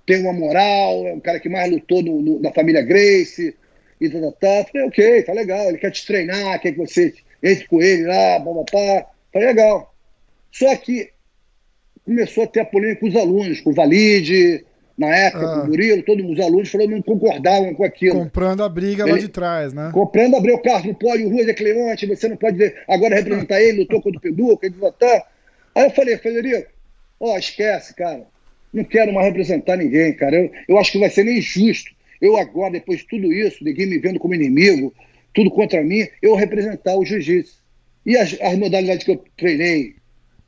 [0.05, 3.55] tem uma moral, é um cara que mais lutou no, no, na família Grace.
[3.99, 4.65] e tá, tá, tá.
[4.71, 8.39] Falei, ok, tá legal, ele quer te treinar, quer que você entre com ele lá,
[8.39, 9.93] papapá, tá legal.
[10.51, 11.11] Só que
[12.09, 14.65] começou a ter a polêmica com os alunos, com o Valide,
[14.97, 15.59] na época, ah.
[15.59, 18.15] com o Murilo, todos os alunos falaram não concordavam com aquilo.
[18.15, 19.91] Comprando a briga ele, lá de trás, né?
[19.93, 23.15] Comprando a briga, o Carlos não pode, o Rui é Cleonte, você não pode agora
[23.15, 25.27] representar ele, lutou contra o Peduca, ele tá.
[25.75, 26.67] Aí eu falei, Federico,
[27.19, 28.23] ó, oh, esquece, cara.
[28.73, 30.35] Não quero mais representar ninguém, cara.
[30.35, 31.91] Eu, eu acho que vai ser nem justo.
[32.19, 34.93] Eu agora, depois de tudo isso, ninguém me vendo como inimigo,
[35.33, 37.59] tudo contra mim, eu representar o jiu-jitsu.
[38.05, 39.95] E as, as modalidades que eu treinei,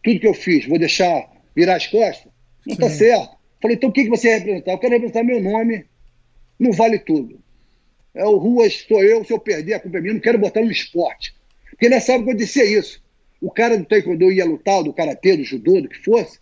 [0.04, 2.32] tudo que eu fiz, vou deixar virar as costas?
[2.66, 3.36] Não está certo.
[3.62, 4.72] Falei, então o que, que você representar?
[4.72, 5.86] Eu quero representar meu nome,
[6.60, 7.40] não vale tudo.
[8.14, 10.62] É o Ruas, sou eu, se eu perder a culpa é minha, não quero botar
[10.62, 11.34] no esporte.
[11.70, 13.02] Porque nessa época acontecia isso.
[13.40, 16.40] O cara do taekwondo ia lutar, do karatê, do judô, do que fosse,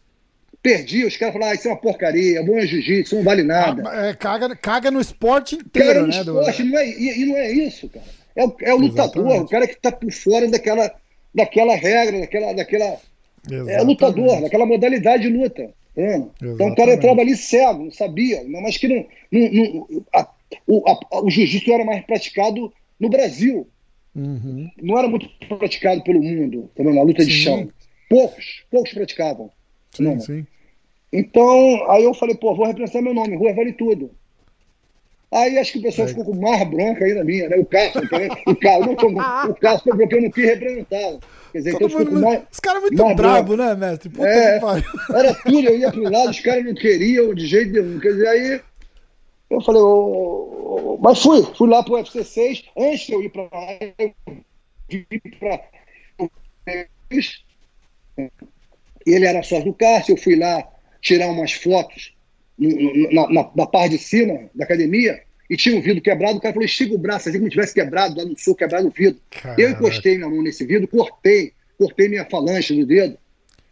[0.61, 3.83] perdia, os caras falavam, ah, isso é uma porcaria, bom é jiu-jitsu, não vale nada.
[3.85, 6.19] Ah, é, caga, caga no esporte inteiro, caga no né?
[6.19, 6.69] Esporte, do...
[6.69, 8.05] não é, e, e, não é isso, cara.
[8.35, 10.93] É o, é o lutador, o cara que está por fora daquela,
[11.33, 12.99] daquela regra, daquela, daquela
[13.67, 15.69] é lutador, daquela modalidade de luta.
[15.95, 16.17] É.
[16.41, 20.27] Então o cara entrava ali cego, não sabia, mas que não, não, não a,
[20.65, 23.67] o, a, o jiu-jitsu era mais praticado no Brasil.
[24.15, 24.69] Uhum.
[24.81, 27.29] Não era muito praticado pelo mundo, também na luta sim.
[27.29, 27.69] de chão.
[28.09, 29.51] Poucos, poucos praticavam.
[29.91, 30.45] Sim, sim.
[31.11, 34.11] Então, aí eu falei, pô, vou representar meu nome, Rua Vale Tudo.
[35.31, 36.09] Aí acho que o pessoal é.
[36.09, 37.57] ficou com mais bronca ainda minha, né?
[37.57, 38.93] O Cássio, o Cássio,
[39.49, 41.19] o Cássio porque eu não quis representar.
[41.51, 42.41] Quer dizer, então ficou com mais.
[42.51, 44.09] Os caras muito bravos, né, mestre?
[44.09, 44.59] Puta é,
[45.13, 47.99] era tudo, eu ia pro lado, os caras não queriam de jeito nenhum.
[47.99, 48.61] Quer dizer, aí
[49.51, 52.63] eu falei, oh, oh, mas fui, fui lá pro UFC 6.
[52.75, 54.13] Antes de eu ir pra lá, eu
[54.89, 55.05] vim
[55.39, 55.61] pra.
[59.05, 60.67] Ele era sócio do Cássio, eu fui lá
[61.01, 62.13] tirar umas fotos
[62.59, 66.53] na, na, na parte de cima da academia e tinha um vidro quebrado, o cara
[66.53, 69.19] falou, estica o braço, assim como tivesse quebrado, lá no sul, quebrado o vidro.
[69.31, 69.59] Caraca.
[69.59, 73.17] Eu encostei minha mão nesse vidro, cortei, cortei minha falange do dedo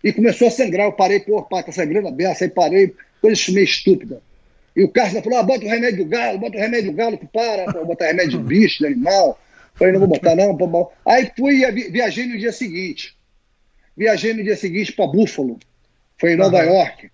[0.04, 0.88] e começou a sangrar.
[0.88, 4.21] Eu parei, pô, pá, tá sangrando a beça, aí parei, coisa meio estúpida.
[4.76, 7.17] E o Carlos falou, ah, bota o remédio do galo, bota o remédio do galo
[7.17, 9.39] que para, pô, botar remédio de bicho, de animal.
[9.76, 10.91] Falei, não vou botar não, pô, bom.
[11.06, 13.15] Aí fui e viajei no dia seguinte.
[13.95, 15.60] Viajei no dia seguinte para Buffalo,
[16.19, 16.73] foi em Nova uhum.
[16.73, 17.10] York.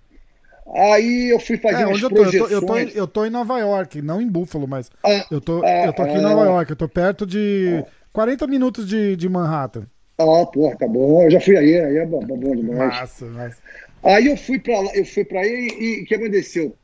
[0.72, 2.52] Aí eu fui fazer é, umas eu tô, projeções.
[2.52, 5.42] Eu tô, eu, tô, eu tô, em Nova York, não em Buffalo, mas ah, eu,
[5.42, 8.48] tô, ah, eu tô aqui ah, em Nova York, eu tô perto de ah, 40
[8.48, 9.86] minutos de, de Manhattan.
[10.18, 11.24] Ah, porra, tá bom.
[11.24, 12.78] Eu já fui aí, aí é bom, bom demais.
[12.78, 13.58] Massa, massa.
[14.04, 16.76] Aí eu fui pra lá, eu fui pra aí e o que aconteceu?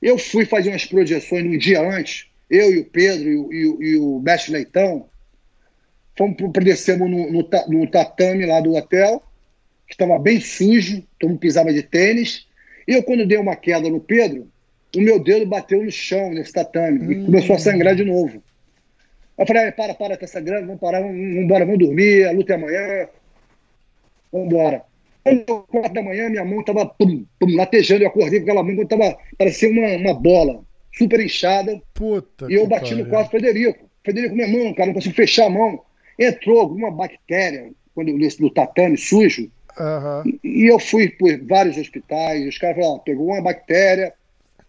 [0.00, 3.66] Eu fui fazer umas projeções no dia antes, eu e o Pedro e o, e
[3.66, 5.06] o, e o Mestre Leitão,
[6.16, 9.22] fomos descemos no, no, no tatame lá do hotel,
[9.86, 12.46] que estava bem sujo, todo mundo pisava de tênis,
[12.94, 14.48] eu, quando dei uma queda no Pedro,
[14.96, 17.12] o meu dedo bateu no chão, nesse tatame, hum.
[17.12, 18.42] e começou a sangrar de novo.
[19.38, 22.52] Eu falei, para, para, tá sangrando, vamos parar, vamos, vamos embora, vamos dormir, a luta
[22.52, 23.08] é amanhã,
[24.30, 24.84] vamos embora.
[25.68, 29.16] Quatro da manhã, minha mão tava pum, pum, latejando, eu acordei com aquela mão, tava,
[29.38, 31.80] parecia uma, uma bola, super inchada.
[31.94, 33.88] Puta e eu bati no quarto Federico.
[34.04, 35.80] Federico, minha mão, cara, não consigo fechar a mão.
[36.18, 40.38] Entrou alguma bactéria, quando nesse, no tatame sujo, Uhum.
[40.42, 44.12] E, eu fui por vários hospitais, os caras falaram, pegou uma bactéria,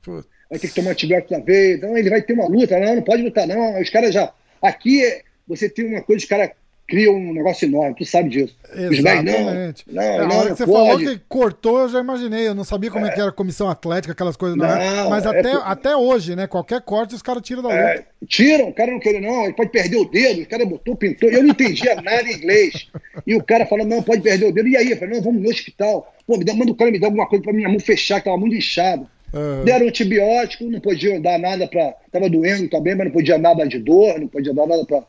[0.02, 0.28] Puta.
[0.50, 3.02] vai ter que tomar antibiótico na veia, então ele vai ter uma luta, não, não
[3.02, 4.34] pode lutar não, os caras já...
[4.62, 5.02] Aqui
[5.48, 6.52] você tem uma coisa, os caras
[6.88, 8.54] cria um negócio enorme, tu sabe disso.
[8.76, 9.86] Exatamente.
[9.88, 10.88] Não, não, é, não, hora que você pode.
[10.90, 12.48] falou que cortou, eu já imaginei.
[12.48, 14.58] Eu não sabia como é, é que era comissão atlética, aquelas coisas.
[14.58, 16.48] Não, não Mas é até, até hoje, né?
[16.48, 18.08] Qualquer corte, os caras tiram da é, luta.
[18.28, 19.46] tiram, o cara não quer, não.
[19.46, 21.30] Ele pode perder o dedo, o cara botou, pintou.
[21.30, 22.90] Eu não entendia nada em inglês.
[23.26, 24.68] E o cara falou, não, pode perder o dedo.
[24.68, 24.92] E aí?
[24.92, 26.14] Eu falei, não, vamos no hospital.
[26.28, 28.26] Pô, me dá, manda o cara me dar alguma coisa pra minha mão fechar, que
[28.26, 29.08] tava muito inchado.
[29.34, 29.64] Uhum.
[29.64, 31.94] Deram antibiótico, não podia dar nada pra.
[32.12, 35.04] Tava doendo também, mas não podia nada de dor, não podia dar nada pra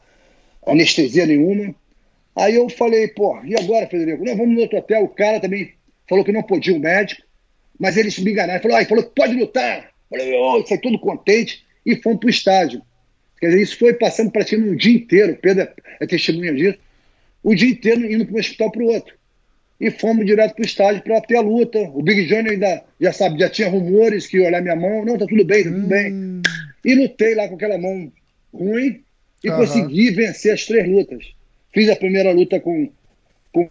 [0.67, 1.75] anestesia nenhuma.
[2.35, 4.25] Aí eu falei, pô, e agora, Federico?
[4.25, 5.05] Não, vamos no outro hotel.
[5.05, 5.73] O cara também
[6.09, 7.23] falou que não podia o médico,
[7.79, 8.55] mas eles me enganaram.
[8.55, 9.93] Ele falou, ah, falou que pode lutar.
[10.11, 12.83] Eu falei, oh, sai todo contente e fomos para o estádio.
[13.39, 16.79] Quer dizer, isso foi passando praticamente um dia inteiro, Pedro é, é testemunha disso,
[17.43, 19.15] o dia inteiro indo para um hospital para o outro.
[19.81, 21.81] E fomos direto para o estádio para ter a luta.
[21.93, 25.05] O Big Johnny ainda, já sabe, já tinha rumores que ia olhar minha mão.
[25.05, 25.89] Não, tá tudo bem, tá tudo hum.
[25.89, 26.43] bem.
[26.85, 28.13] E lutei lá com aquela mão
[28.55, 29.03] ruim
[29.43, 29.57] e uhum.
[29.57, 31.35] consegui vencer as três lutas.
[31.73, 32.91] Fiz a primeira luta com.
[33.53, 33.69] com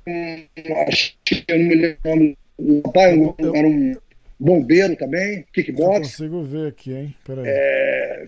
[0.87, 3.95] acho que eu não me lembro o pai, era um
[4.39, 5.95] bombeiro também, kickbox.
[5.95, 7.15] Eu consigo ver aqui, hein?
[7.25, 7.45] Peraí.
[7.47, 8.27] É,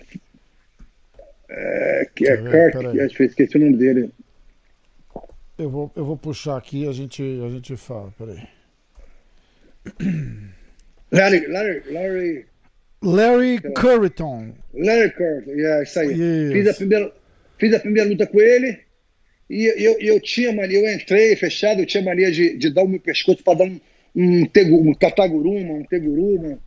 [1.50, 4.12] é, que é Kirk, acho que esqueci o nome dele.
[5.58, 8.48] Eu vou, eu vou puxar aqui e a gente, a gente fala, peraí.
[11.12, 12.46] Larry, Larry, Larry.
[13.04, 14.54] Larry Curriton.
[14.74, 16.52] Larry Curriton, é isso aí.
[16.52, 17.14] Fiz a, primeira,
[17.64, 18.78] fiz a primeira luta com ele
[19.50, 22.88] e eu, eu tinha mania, eu entrei fechado, eu tinha mania de, de dar o
[22.88, 23.80] meu pescoço para dar um,
[24.14, 26.60] um, tegu, um cataguruma, um teguruma.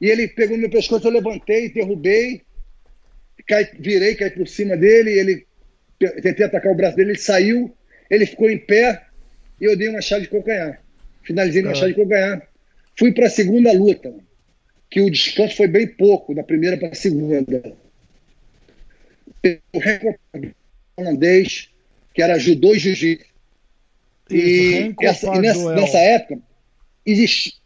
[0.00, 2.42] E ele pegou no meu pescoço, eu levantei, derrubei,
[3.46, 5.46] cai, virei, caí por cima dele, ele
[6.20, 7.72] tentei atacar o braço dele, ele saiu,
[8.10, 9.02] ele ficou em pé
[9.60, 10.82] e eu dei uma chave de calcanhar.
[11.22, 11.74] Finalizei uma ah.
[11.74, 12.48] chave de calcanhar.
[12.98, 14.12] Fui para a segunda luta
[14.90, 17.76] que o descanso foi bem pouco, da primeira para a segunda.
[19.72, 20.54] O recorde
[20.96, 21.70] holandês,
[22.14, 23.30] que era judô e jiu-jitsu.
[24.30, 26.40] E, essa, e nessa, nessa, época,
[27.04, 27.58] existia.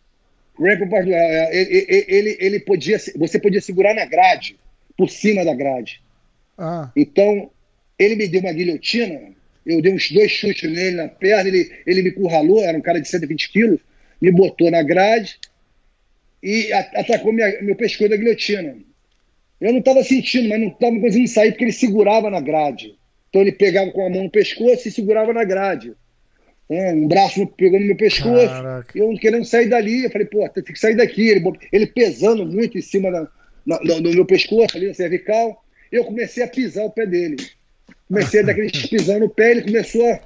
[0.61, 4.57] É, ele, ele, ele podia, você podia segurar na grade,
[4.97, 6.01] por cima da grade.
[6.57, 6.91] Ah.
[6.97, 7.51] Então,
[7.99, 9.33] ele me deu uma guilhotina,
[9.67, 13.01] eu dei uns dois chutes nele na perna, ele, ele me curralou, era um cara
[13.01, 13.81] de 120 quilos,
[14.21, 15.39] me botou na grade,
[16.43, 18.77] e atacou minha, meu pescoço da guilhotina.
[19.65, 22.99] Eu não estava sentindo, mas não estava conseguindo sair porque ele segurava na grade.
[23.31, 25.95] Então ele pegava com a mão no pescoço e segurava na grade.
[26.69, 28.47] É, um braço pegou no meu pescoço.
[28.47, 28.93] Caraca.
[28.95, 30.05] E eu querendo sair dali.
[30.05, 31.31] Eu falei, pô, tem que sair daqui.
[31.31, 33.27] Ele, ele pesando muito em cima da,
[33.65, 35.65] na, no meu pescoço, ali na cervical.
[35.91, 37.37] Eu comecei a pisar o pé dele.
[38.07, 39.53] Comecei a dar aquele pisão no pé.
[39.53, 40.21] Ele começou a,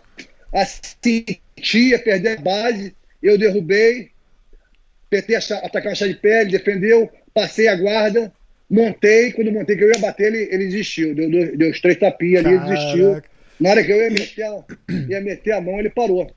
[0.53, 2.93] a sentir, a perder a base.
[3.23, 4.11] Eu derrubei.
[5.09, 8.31] Tentei atacar a chave de pé, ele defendeu, passei a guarda,
[8.71, 11.15] montei, quando montei que eu ia bater, ele, ele desistiu.
[11.15, 13.23] Deu, deu, deu os três tapinhas ali, ele desistiu.
[13.61, 14.65] Na hora que eu ia meter, a,
[15.09, 16.31] ia meter a mão, ele parou.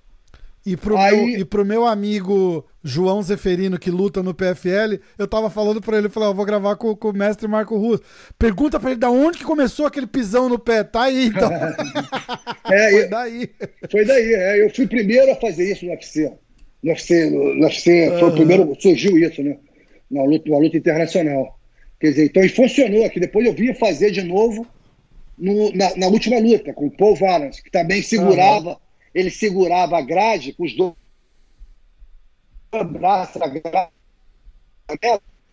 [0.66, 1.16] E pro, Aí...
[1.16, 5.98] meu, e pro meu amigo João Zeferino, que luta no PFL, eu tava falando pra
[5.98, 8.04] ele, eu falei, eu vou gravar com, com o mestre Marco Russo.
[8.38, 10.84] Pergunta pra ele da onde que começou aquele pisão no pé.
[10.84, 11.52] Tá aí, então.
[12.72, 13.50] é, foi daí.
[13.90, 14.66] Foi daí, é.
[14.66, 16.32] Eu fui primeiro a fazer isso no UFC
[16.84, 18.20] no UFC, no UFC uhum.
[18.20, 19.58] foi o primeiro, surgiu isso, né?
[20.10, 21.58] Na luta, uma luta internacional.
[22.02, 23.20] Quer dizer, então e funcionou aqui.
[23.20, 24.66] Depois eu vinha fazer de novo
[25.38, 28.78] no, na, na, última luta, com o Paul Valance, que também segurava, uhum.
[29.14, 30.94] ele segurava a grade com os dois
[32.92, 33.92] braços, a grade,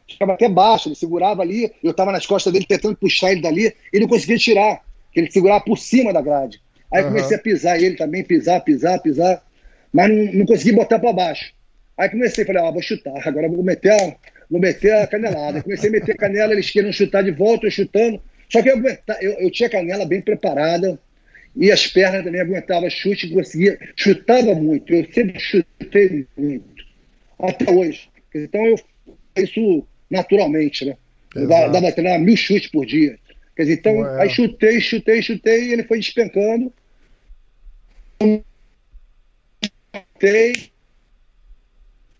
[0.09, 3.75] ficava até baixo, ele segurava ali, eu estava nas costas dele tentando puxar ele dali,
[3.93, 4.81] e não conseguia tirar,
[5.13, 6.63] que ele segurava por cima da grade.
[6.93, 7.09] Aí uhum.
[7.11, 9.43] comecei a pisar ele também, pisar, pisar, pisar
[9.93, 11.53] mas não, não consegui botar para baixo.
[11.97, 14.17] Aí comecei, falei, ah, vou chutar, agora vou meter a,
[14.51, 15.63] vou meter a canelada.
[15.63, 18.21] Comecei a meter canela, eles queriam chutar de volta, eu chutando.
[18.49, 18.83] Só que eu,
[19.21, 20.99] eu, eu tinha a canela bem preparada
[21.55, 24.93] e as pernas também aguentavam chute, conseguia, chutava muito.
[24.93, 26.85] Eu sempre chutei muito,
[27.39, 28.09] até hoje.
[28.35, 28.79] Então eu
[29.37, 30.97] isso naturalmente, né?
[31.35, 33.19] Dava treinar mil chutes por dia.
[33.55, 34.23] Quer dizer, então, Ué.
[34.23, 36.73] aí chutei, chutei, chutei, e ele foi despencando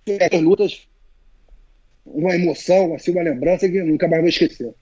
[0.07, 0.88] essas lutas
[2.13, 4.73] uma emoção, assim, uma lembrança que nunca mais vou esquecer.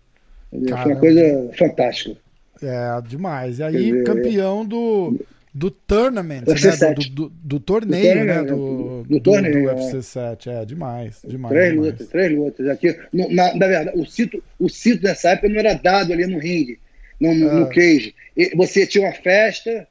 [0.50, 2.16] Foi uma coisa fantástica.
[2.62, 3.58] É, demais.
[3.58, 5.18] E aí, dizer, campeão do,
[5.52, 6.94] do tournament, né?
[6.94, 8.42] Do, do, do, torneio, do né?
[8.42, 9.62] Do, do, torneio.
[9.62, 10.50] Do UFC 7.
[10.50, 11.54] É, demais, demais.
[11.54, 11.92] Três demais.
[11.92, 12.68] lutas, três lutas.
[12.68, 16.26] Aqui, no, na, na, verdade, o cito, o cito nessa época não era dado ali
[16.26, 16.78] no ringue,
[17.20, 17.54] no, no, ah.
[17.54, 18.14] no cage.
[18.36, 19.86] E você tinha uma festa,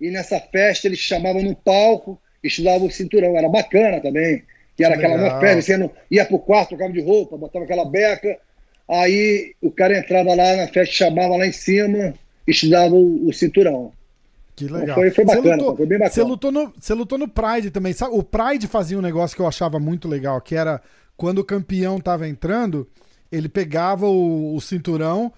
[0.00, 4.42] e nessa festa eles chamavam no palco, estudava o cinturão, era bacana também,
[4.88, 7.84] que era aquela mão ferro, você não, ia pro quarto, trocava de roupa, botava aquela
[7.84, 8.38] beca,
[8.88, 12.14] aí o cara entrava lá na festa, chamava lá em cima,
[12.46, 13.92] estudava o, o cinturão.
[14.54, 14.82] Que legal.
[14.82, 16.14] Então foi, foi bacana, lutou, foi bem bacana.
[16.14, 17.92] Você lutou, no, você lutou no Pride também.
[17.92, 20.80] Sabe, o Pride fazia um negócio que eu achava muito legal, que era
[21.16, 22.88] quando o campeão tava entrando,
[23.30, 25.32] ele pegava o, o cinturão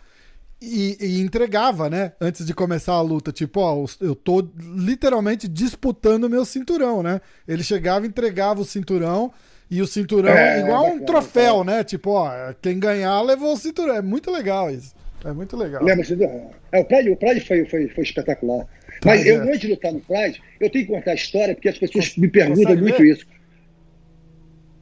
[0.65, 2.13] e, e, entregava, né?
[2.21, 3.31] Antes de começar a luta.
[3.33, 7.21] Tipo, ó, eu tô literalmente disputando meu cinturão, né?
[7.47, 9.33] Ele chegava, entregava o cinturão.
[9.71, 11.65] E o cinturão é, igual é um troféu, é.
[11.65, 11.85] né?
[11.85, 13.97] Tipo, ó, quem ganhar levou o cinturão.
[13.97, 14.95] É muito legal isso.
[15.25, 15.83] É muito legal.
[15.83, 16.05] Lembra,
[16.73, 18.67] é, o Pride, o Pride foi, foi, foi espetacular.
[19.05, 19.49] Mas eu, é.
[19.49, 22.29] antes de lutar no Pride, eu tenho que contar a história, porque as pessoas me
[22.29, 23.27] perguntam muito isso.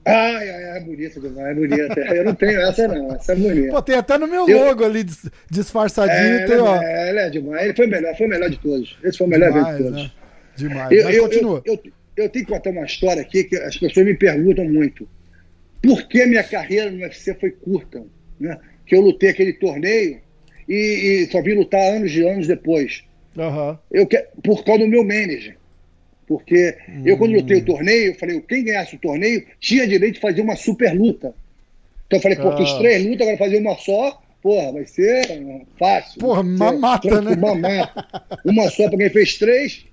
[0.05, 2.01] Ai, ai, é bonita demais, é bonita.
[2.01, 3.15] Eu não tenho essa, não.
[3.15, 3.73] Essa é bonita.
[3.73, 4.87] Pô, tem até no meu logo eu...
[4.87, 5.05] ali,
[5.49, 6.39] disfarçadinho.
[6.39, 6.83] É, tem, ó.
[6.83, 7.65] É, ela é demais.
[7.65, 8.99] Ele foi melhor, foi o melhor de todos.
[9.05, 10.03] Esse foi o melhor demais, de todos.
[10.03, 10.11] Né?
[10.57, 10.93] Demais.
[10.93, 11.63] Eu, Mas eu, continua.
[11.65, 11.81] Eu,
[12.17, 15.09] eu, tenho que contar uma história aqui que as pessoas me perguntam muito.
[15.81, 18.03] Por que minha carreira no UFC foi curta?
[18.41, 18.59] Né?
[18.85, 20.21] Que eu lutei aquele torneio
[20.69, 20.75] e,
[21.25, 23.05] e só vim lutar anos e anos depois.
[23.37, 23.79] Uhum.
[23.91, 24.07] Eu,
[24.43, 25.57] por causa do meu manager.
[26.39, 27.03] Porque hum.
[27.05, 30.41] eu, quando lutei o torneio, eu falei, quem ganhasse o torneio tinha direito de fazer
[30.41, 31.35] uma super luta.
[32.07, 32.79] Então eu falei, pô, fiz ah.
[32.79, 35.27] três lutas, agora fazer uma só, porra, vai ser
[35.79, 36.21] fácil.
[36.21, 37.37] Porra, mamata, né?
[37.37, 38.07] Mamata.
[38.45, 39.87] Uma só para quem fez três.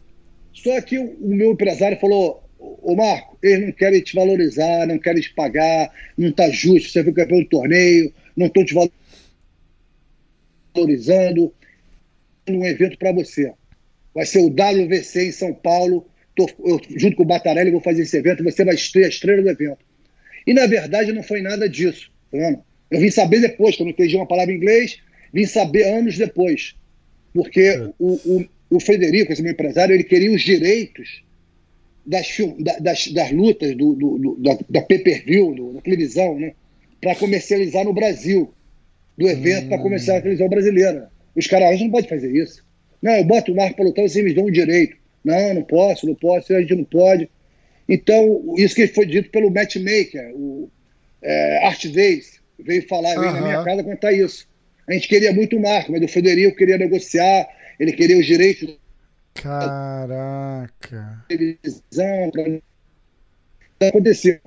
[0.54, 5.00] Só que o, o meu empresário falou, ô Marco, eles não querem te valorizar, não
[5.00, 8.76] querem te pagar, não tá justo, você foi campeão do torneio, não estou te
[10.76, 11.54] valorizando.
[12.50, 13.54] Um evento para você.
[14.14, 16.08] Vai ser o WVC em São Paulo.
[16.36, 18.44] Tô, eu, junto com o Batarelli, vou fazer esse evento.
[18.44, 19.80] Você vai ser a estrela do evento.
[20.46, 22.12] E na verdade não foi nada disso.
[22.32, 22.60] Tá
[22.90, 25.00] eu vim saber depois, que eu não entendi uma palavra em inglês,
[25.34, 26.76] vim saber anos depois.
[27.34, 27.90] Porque é.
[28.00, 31.24] o, o, o, Frederico, esse meu empresário, ele queria os direitos
[32.06, 32.28] das,
[32.82, 36.54] das, das lutas do, do, do da, da pay-per-view, da televisão, né?
[37.00, 38.52] para comercializar no Brasil,
[39.18, 39.70] do evento hum.
[39.70, 41.12] para comercializar a televisão brasileira.
[41.36, 42.66] Os caras não podem fazer isso.
[43.02, 44.98] Não, eu boto o marco para lutar, vocês me dão um direito.
[45.24, 47.30] Não, não posso, não posso, a gente não pode.
[47.88, 50.70] Então, isso que foi dito pelo matchmaker, o
[51.22, 54.47] é, Art Days, veio falar, veio na minha casa contar isso.
[54.88, 57.47] A gente queria muito o Marco, mas o Federico queria negociar,
[57.80, 58.78] ele queria os direitos.
[59.34, 61.26] Caraca!
[61.28, 62.32] Televisão,
[63.80, 64.39] não aconteceu.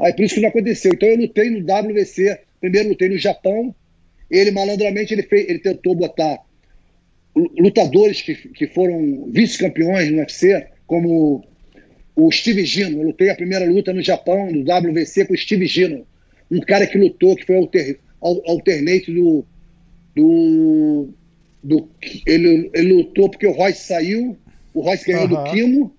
[0.00, 0.92] Aí por isso que não aconteceu.
[0.92, 3.74] Então eu lutei no WVC, primeiro lutei no Japão,
[4.30, 6.38] ele malandramente ele, fez, ele tentou botar
[7.34, 11.44] lutadores que, que foram vice-campeões no UFC, como
[12.14, 13.00] o Steve Gino.
[13.00, 16.06] Eu lutei a primeira luta no Japão, no WVC, com o Steve Gino.
[16.50, 19.44] Um cara que lutou, que foi alter, alternate do.
[20.14, 21.08] do,
[21.62, 21.88] do
[22.26, 24.36] ele, ele lutou porque o Royce saiu,
[24.72, 25.94] o Royce ganhou do Kimo,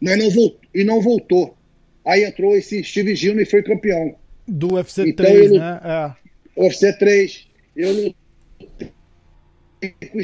[0.00, 1.56] mas não voltou, e não voltou.
[2.04, 4.16] Aí entrou esse Steve Gino e foi campeão.
[4.48, 5.80] Do UFC então, 3, eu, né?
[5.84, 6.60] É.
[6.60, 7.48] UFC 3.
[7.76, 8.14] Eu lutei
[10.10, 10.20] com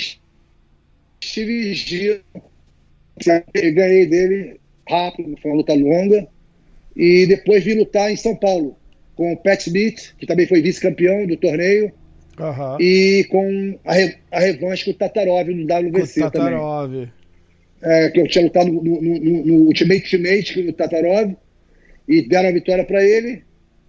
[1.38, 2.20] o Steve Gino.
[3.74, 6.26] Ganhei dele rápido, foi uma luta longa.
[6.96, 8.76] E depois vim lutar em São Paulo
[9.14, 11.92] com o Pat Smith, que também foi vice-campeão do torneio.
[12.38, 12.80] Uhum.
[12.80, 16.92] E com a, re, a revanche com o Tatarov no WBC com Tatarov.
[16.92, 17.12] também.
[17.80, 20.16] É, que eu tinha lutado no, no, no, no Ultimate
[20.68, 21.36] o Tatarov
[22.08, 23.44] e deram a vitória para ele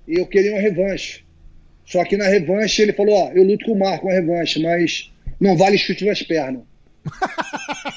[0.07, 1.23] e eu queria uma revanche.
[1.85, 5.11] Só que na revanche ele falou, ó, eu luto com o Marco uma revanche, mas
[5.39, 6.68] não vale chute nas pernas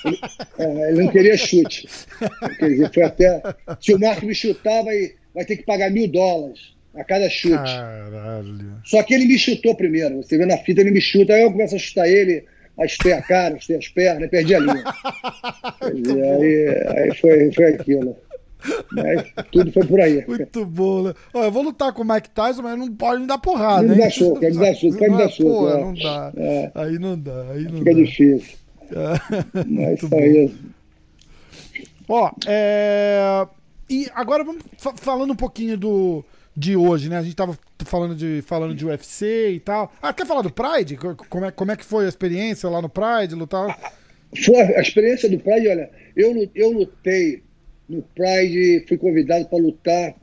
[0.05, 0.19] ele,
[0.59, 1.89] é, ele, não queria chute.
[2.59, 3.43] Quer dizer, foi até.
[3.81, 7.57] Se o Marco me chutar, vai, vai ter que pagar mil dólares a cada chute.
[7.57, 8.81] Caralho.
[8.85, 10.17] Só que ele me chutou primeiro.
[10.17, 12.45] Você vê na fita, ele me chuta, aí eu começo a chutar ele,
[12.79, 14.85] achei a cara, achei as pernas, perdi a linha.
[15.95, 18.17] Dizer, aí, aí foi, foi aquilo.
[18.93, 20.25] Mas tudo foi por aí.
[20.27, 21.15] Muito bom, né?
[21.35, 23.83] Ó, eu vou lutar com o Mike Tyson, mas não pode me dar porrada.
[23.83, 25.69] Não dá soco, me dar soco, quer me dar soco.
[25.69, 26.33] Não dá.
[26.37, 26.71] É.
[26.75, 27.47] Aí não dá.
[27.51, 27.97] Aí não Fica dá.
[27.97, 28.62] difícil.
[29.78, 30.55] É isso aí.
[32.09, 33.47] Ó, é...
[33.88, 34.62] e agora vamos
[34.97, 36.24] falando um pouquinho do
[36.57, 37.18] de hoje, né?
[37.18, 39.93] A gente tava falando de, falando de UFC e tal.
[40.03, 40.97] Ah, quer falar do Pride?
[41.28, 43.78] Como é, como é que foi a experiência lá no Pride, lutar?
[44.45, 47.43] Foi a experiência do Pride, olha, eu, eu lutei
[47.88, 50.14] no Pride, fui convidado para lutar.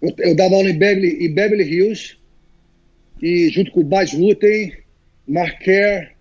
[0.00, 2.18] Eu, eu, dava aula em Beverly, em Beverly Hills,
[3.22, 4.72] e junto com o Bas Rutten,
[5.26, 6.13] Marquer,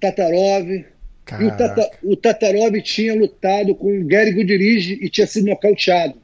[0.00, 0.84] Tatarov.
[1.40, 6.14] E o, Tata, o, Tatarov tinha lutado com o Gary Goodrich e tinha sido nocauteado.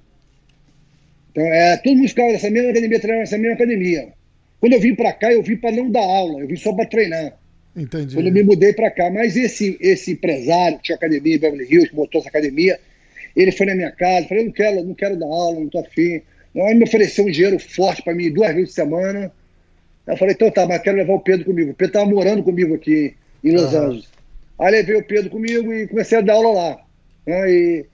[1.31, 4.13] Então, é, todo mundo ficava nessa mesma academia, treinando nessa mesma academia.
[4.61, 6.87] Quando eu vim para cá, eu vim para não dar aula, eu vim só para
[6.87, 7.37] treinar.
[7.75, 8.15] Entendi.
[8.15, 9.11] Quando eu me mudei para cá.
[9.11, 12.79] Mas esse, esse empresário que tinha academia em Beverly Hills, que botou essa academia,
[13.35, 16.23] ele foi na minha casa, falei, não quero, não quero dar aula, não tô afim.
[16.55, 19.33] Ele me ofereceu um dinheiro forte para mim duas vezes por semana.
[20.07, 21.71] Eu falei, então tá, mas quero levar o Pedro comigo.
[21.71, 23.87] O Pedro estava morando comigo aqui em Los uhum.
[23.87, 24.09] Angeles.
[24.59, 26.77] Aí levei o Pedro comigo e comecei a dar aula lá.
[27.27, 27.51] Né?
[27.51, 27.87] E,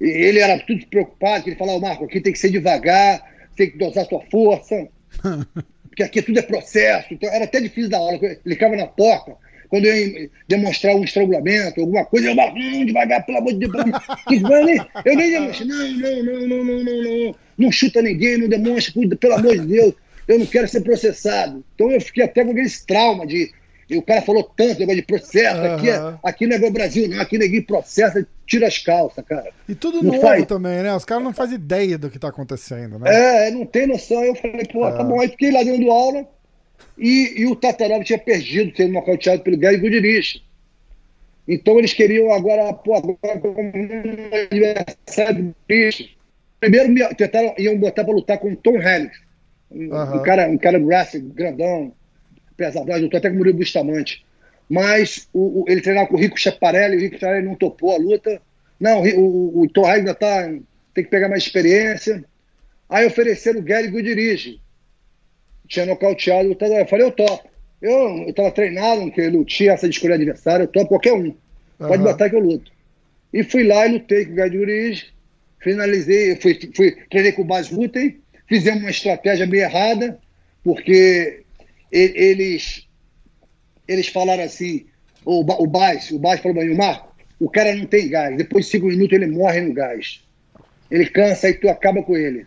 [0.00, 3.22] e, ele era tudo preocupado, ele falava, Marco, aqui tem que ser devagar,
[3.56, 4.88] tem que dosar sua força,
[5.88, 7.12] porque aqui tudo é processo.
[7.12, 8.18] Então era até difícil dar aula.
[8.22, 9.36] Ele ficava na porta,
[9.68, 13.58] quando eu ia demonstrar um estrangulamento, alguma coisa, eu falava, hum, devagar, pelo amor de
[13.58, 13.74] Deus.
[15.04, 18.94] eu nem demonstro, não, não, não, não, não, não, não, não chuta ninguém, não demonstra,
[19.16, 19.94] pelo amor de Deus,
[20.28, 21.64] eu não quero ser processado.
[21.74, 23.52] Então eu fiquei até com aquele trauma de
[23.88, 25.60] e o cara falou tanto negócio de processo.
[25.60, 25.74] Uhum.
[25.74, 27.20] Aqui, é, aqui não é igual Brasil, não.
[27.20, 29.50] Aqui ninguém processa, tira as calças, cara.
[29.68, 30.46] E tudo não novo faz...
[30.46, 30.94] também, né?
[30.94, 33.46] Os caras não fazem ideia do que tá acontecendo, né?
[33.46, 34.24] É, não tem noção.
[34.24, 34.96] Eu falei, pô, tá é.
[34.96, 35.20] tá bom.
[35.20, 36.26] Aí fiquei lá dentro do aula
[36.96, 40.42] e, e o Tatarov tinha perdido, sendo nocauteado pelo Gary Goodrich.
[41.46, 46.08] Então eles queriam agora, pô, agora como um adversário do bicho.
[46.58, 49.18] Primeiro me, tentaram, iam botar pra lutar com o Tom Helix.
[49.70, 50.16] Um, uhum.
[50.16, 50.78] um cara, um cara
[51.34, 51.92] grandão
[52.56, 54.24] pesadão, lutou até com o Murilo Bustamante.
[54.68, 57.98] Mas o, o, ele treinava com o Rico Chaparelli, o Rico Chaparelli não topou a
[57.98, 58.40] luta.
[58.80, 60.48] Não, o, o, o Tom ainda tá,
[60.94, 62.24] tem que pegar mais experiência.
[62.88, 64.60] Aí ofereceram o Gary Goodrich.
[65.66, 67.48] Tinha nocauteado o Eu falei, eu topo.
[67.80, 71.34] Eu, estava treinado, que não tinha essa de escolher adversário, eu topo qualquer um.
[71.78, 72.04] Pode uhum.
[72.04, 72.72] botar que eu luto.
[73.32, 75.12] E fui lá e lutei com o Gary Goodrich.
[75.60, 78.20] Finalizei, fui, fui, treinei com o Bas Rutten.
[78.46, 80.18] Fizemos uma estratégia meio errada,
[80.62, 81.43] porque
[81.90, 82.88] eles,
[83.86, 84.86] eles falaram assim,
[85.24, 88.66] o, o Baix, o Baix falou para mim, Marco, o cara não tem gás, depois
[88.66, 90.22] de cinco minutos ele morre no gás.
[90.90, 92.46] Ele cansa e tu acaba com ele.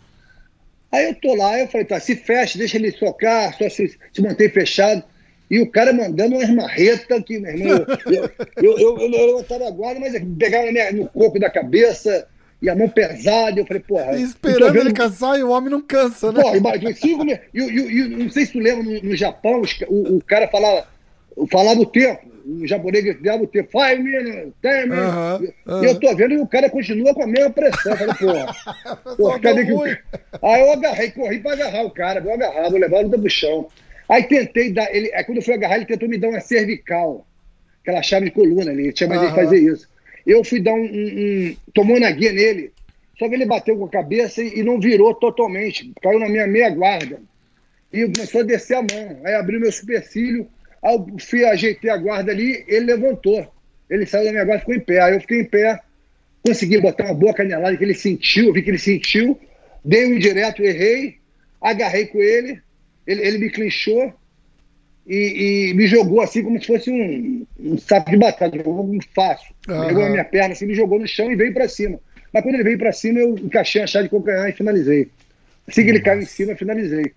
[0.91, 4.21] Aí eu tô lá, eu falei, tá, se fecha, deixa ele socar, só se, se
[4.21, 5.03] manter fechado.
[5.49, 8.29] E o cara mandando umas marretas que, meu irmão, eu,
[8.63, 12.27] eu, eu, eu, levantava a guarda, mas pegava no corpo da cabeça,
[12.61, 13.59] e a mão pesada.
[13.59, 14.17] Eu falei, porra.
[14.19, 14.87] esperando vendo...
[14.87, 16.41] ele cansar e o homem não cansa, né?
[16.41, 20.15] Porra, imagina, cinco e, e, e, não sei se tu lembra, no, no Japão, o,
[20.15, 20.87] o, cara falava,
[21.51, 22.37] falava o tempo.
[22.47, 25.09] O japonês dava o tempo, five minutes, ten minutes.
[25.09, 25.83] Uh -huh, uh -huh.
[25.83, 27.91] E eu tô vendo e o cara continua com a mesma pressão.
[27.91, 28.55] Eu falei, porra.
[29.17, 29.73] porra cadê que...
[30.41, 33.29] Aí eu agarrei, corri pra agarrar o cara, vou agarrar, vou levar o luta pro
[33.29, 33.67] chão.
[34.07, 34.93] Aí tentei dar.
[34.95, 37.27] Ele, aí quando eu fui agarrar, ele tentou me dar uma cervical.
[37.81, 38.93] Aquela chave de coluna ali.
[38.93, 39.89] Tinha mais de fazer isso.
[40.27, 42.73] Eu fui dar um, um, um, tomou na guia nele,
[43.17, 46.45] só que ele bateu com a cabeça e, e, não virou totalmente, caiu na minha
[46.45, 47.21] meia guarda.
[47.93, 49.21] E começou a descer a mão.
[49.23, 50.45] Aí abriu meu supercílio,
[50.83, 53.49] eu fui, ajeitei a guarda ali, ele levantou.
[53.89, 54.99] Ele saiu da minha guarda e ficou em pé.
[54.99, 55.79] Aí eu fiquei em pé,
[56.45, 59.39] consegui botar uma boa canelada que ele sentiu, vi que ele sentiu,
[59.83, 61.15] dei um direto, errei,
[61.61, 62.61] agarrei com ele,
[63.07, 64.13] ele, ele me clinchou,
[65.07, 68.99] e, e, me jogou assim como se fosse um, um saco de batata, jogou um
[69.15, 69.55] fácil.
[69.69, 69.87] Uhum.
[69.87, 71.97] Jogou na minha perna assim, me jogou no chão e veio para cima.
[72.33, 75.09] Mas quando ele veio para cima, eu encaixei a chave de calcanhar e finalizei.
[75.65, 77.13] Assim que ele caiu em cima, eu finalizei.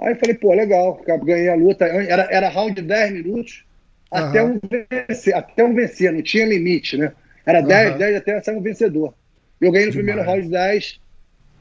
[0.00, 1.84] Aí eu falei, pô, legal, ganhei a luta.
[1.84, 3.64] Era, era round de 10 minutos
[4.10, 4.18] uhum.
[4.18, 4.60] até, um
[5.08, 7.12] vencer, até um vencer, não tinha limite, né?
[7.46, 7.98] Era 10, uhum.
[7.98, 9.14] 10 até sair um vencedor.
[9.60, 10.06] Eu ganhei no Demais.
[10.06, 11.00] primeiro round 10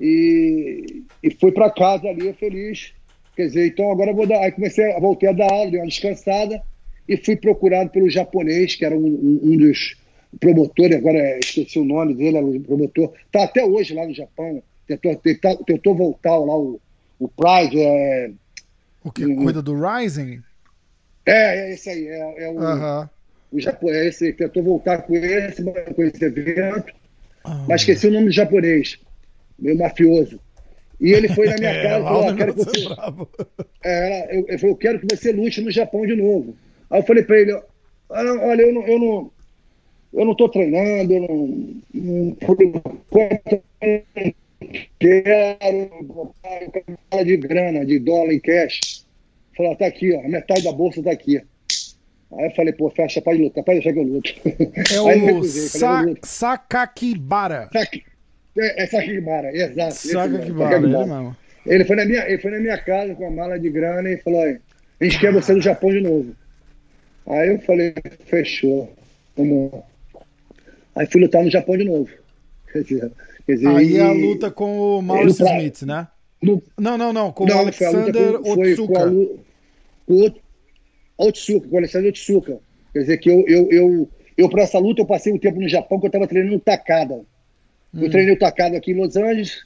[0.01, 2.94] e, e fui para casa ali feliz.
[3.35, 4.39] Quer dizer, então agora eu vou dar.
[4.39, 6.61] Aí comecei, a, voltei a dar aula, dei uma descansada
[7.07, 9.95] e fui procurado pelo japonês, que era um, um, um dos
[10.39, 14.61] promotores, agora esqueci o nome dele, era o promotor, está até hoje lá no Japão,
[14.87, 16.79] tentou, tentou, tentou voltar lá o,
[17.19, 17.79] o Pride.
[17.79, 18.31] É,
[19.03, 19.25] o que?
[19.25, 20.41] Um, cuida do Rising?
[21.25, 23.09] É, é esse aí, é, é o, uh -huh.
[23.51, 26.93] o japonês, esse, tentou voltar com esse, com esse evento,
[27.43, 27.49] oh.
[27.67, 28.99] mas esqueci o nome do japonês,
[29.57, 30.39] meio mafioso.
[30.99, 32.87] E ele foi na minha é, casa e falou: ah, quero que você.
[33.83, 36.55] É, eu, eu, eu quero que você lute no Japão de novo.
[36.89, 37.59] Aí eu falei para ele:
[38.09, 39.31] olha, eu não, eu não,
[40.13, 43.61] eu não tô treinando, eu não, não por enquanto
[44.99, 46.35] quero
[47.09, 49.05] fala de grana, de dólar em cash.
[49.55, 51.41] Falei, tá aqui, ó, a metade da bolsa tá aqui.
[52.33, 54.33] Aí eu falei, pô, fecha, pode lutar, pode deixar que eu luto.
[54.93, 54.99] É
[55.31, 57.69] o Sa Sakakibara.
[57.71, 58.03] Sak
[58.57, 59.95] é, é Sakakibara, exato.
[59.95, 61.35] Sakakibara, ele mesmo.
[61.65, 64.17] Ele foi, na minha, ele foi na minha casa com a mala de grana e
[64.17, 66.35] falou: a gente quer você no Japão de novo.
[67.27, 67.93] Aí eu falei:
[68.25, 68.93] fechou,
[69.35, 69.71] vamos.
[70.95, 72.09] Aí fui lutar no Japão de novo.
[72.71, 73.11] Quer dizer,
[73.47, 75.57] quer dizer, Aí é a luta com o Maurice pra...
[75.57, 76.09] Smith, né?
[76.41, 76.61] No...
[76.77, 79.09] Não, não, não, com não, o Alexander com, Otsuka.
[79.09, 79.39] Com,
[80.07, 80.31] o
[81.17, 82.59] Otsuka, com o Alexander Otsuka.
[82.91, 85.69] Quer dizer que eu, eu, eu, eu para essa luta, eu passei um tempo no
[85.69, 87.21] Japão que eu estava treinando tacada.
[87.95, 88.09] Eu hum.
[88.09, 89.65] treinei o Takada aqui em Los Angeles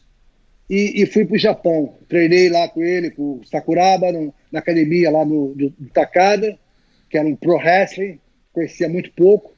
[0.69, 1.95] e, e fui para o Japão.
[2.07, 6.57] Treinei lá com ele, com o Sakuraba, no, na academia lá no, do, do Takada,
[7.09, 8.19] que era um pro wrestling,
[8.53, 9.53] conhecia muito pouco.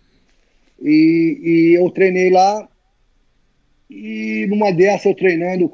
[0.81, 2.67] E, e eu treinei lá.
[3.89, 5.69] E numa dessa eu treinando,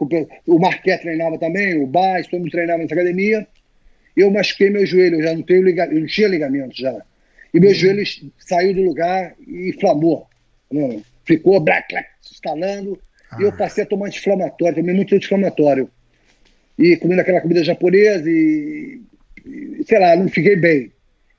[0.48, 3.48] o Marquet treinava também, o Baix, todo mundo treinava nessa academia.
[4.16, 7.00] Eu machuquei meu joelho, eu já não tenho ligamento, eu não tinha ligamento já.
[7.54, 7.76] E meu uhum.
[7.76, 8.04] joelho
[8.40, 10.28] saiu do lugar e inflamou.
[10.72, 13.00] Não, ficou black, black instalando.
[13.30, 13.38] Ah.
[13.40, 15.90] E eu passei a tomar anti-inflamatório, tomei muito anti-inflamatório.
[16.80, 19.02] E comendo aquela comida japonesa e,
[19.46, 20.92] e, sei lá, não fiquei bem.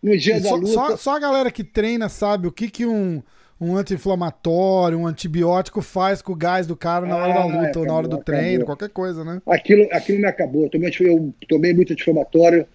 [0.03, 0.73] No dia e da só, luta.
[0.73, 3.23] Só, só, a galera que treina sabe o que, que um,
[3.61, 7.59] um anti-inflamatório, um antibiótico faz com o gás do cara na hora da ah, luta
[7.59, 8.67] acabou, ou na hora do treino, acabou.
[8.67, 9.41] qualquer coisa, né?
[9.47, 10.65] Aquilo, aquilo me acabou.
[10.65, 12.67] Eu tomei, eu tomei muito anti-inflamatório.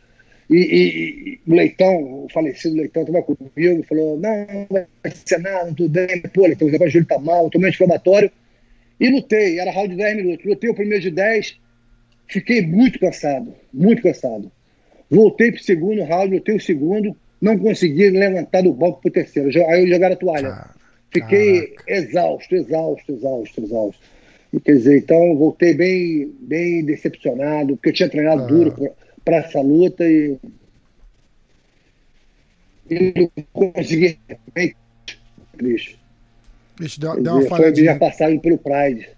[0.53, 5.73] E, e, o Leitão, o falecido Leitão, estava comigo, falou: Não, não vai ser nada,
[5.73, 6.21] tudo bem.
[6.33, 8.31] Pô, Leitão, o joelho tá mal, tomei anti-inflamatório.
[8.99, 10.45] E lutei, era round de 10 minutos.
[10.45, 11.59] Lutei o primeiro de 10,
[12.27, 14.51] fiquei muito cansado, muito cansado.
[15.09, 19.49] Voltei pro segundo round, lutei o segundo, não consegui levantar do banco pro terceiro.
[19.67, 20.69] Aí eu jogaram a toalha.
[21.11, 21.83] Fiquei Caraca.
[21.87, 24.01] exausto, exausto, exausto, exausto.
[24.53, 28.71] E, quer dizer, então voltei bem, bem decepcionado, porque eu tinha treinado duro
[29.23, 30.37] para essa luta e,
[32.89, 34.19] e não consegui.
[35.57, 35.99] Triste.
[36.79, 37.73] Ixi, deu, deu uma falhadinha.
[37.73, 39.09] Foi minha passagem pelo Pride.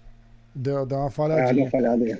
[0.54, 1.48] Deu, deu uma falhadinha.
[1.48, 2.18] Ah, deu uma falhada aí.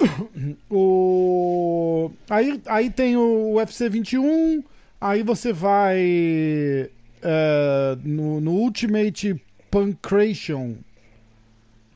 [0.70, 2.10] O...
[2.28, 4.64] Aí, aí tem o UFC 21,
[4.98, 6.90] aí você vai
[7.22, 9.40] uh, no, no, Ultimate
[9.70, 10.76] Pancration,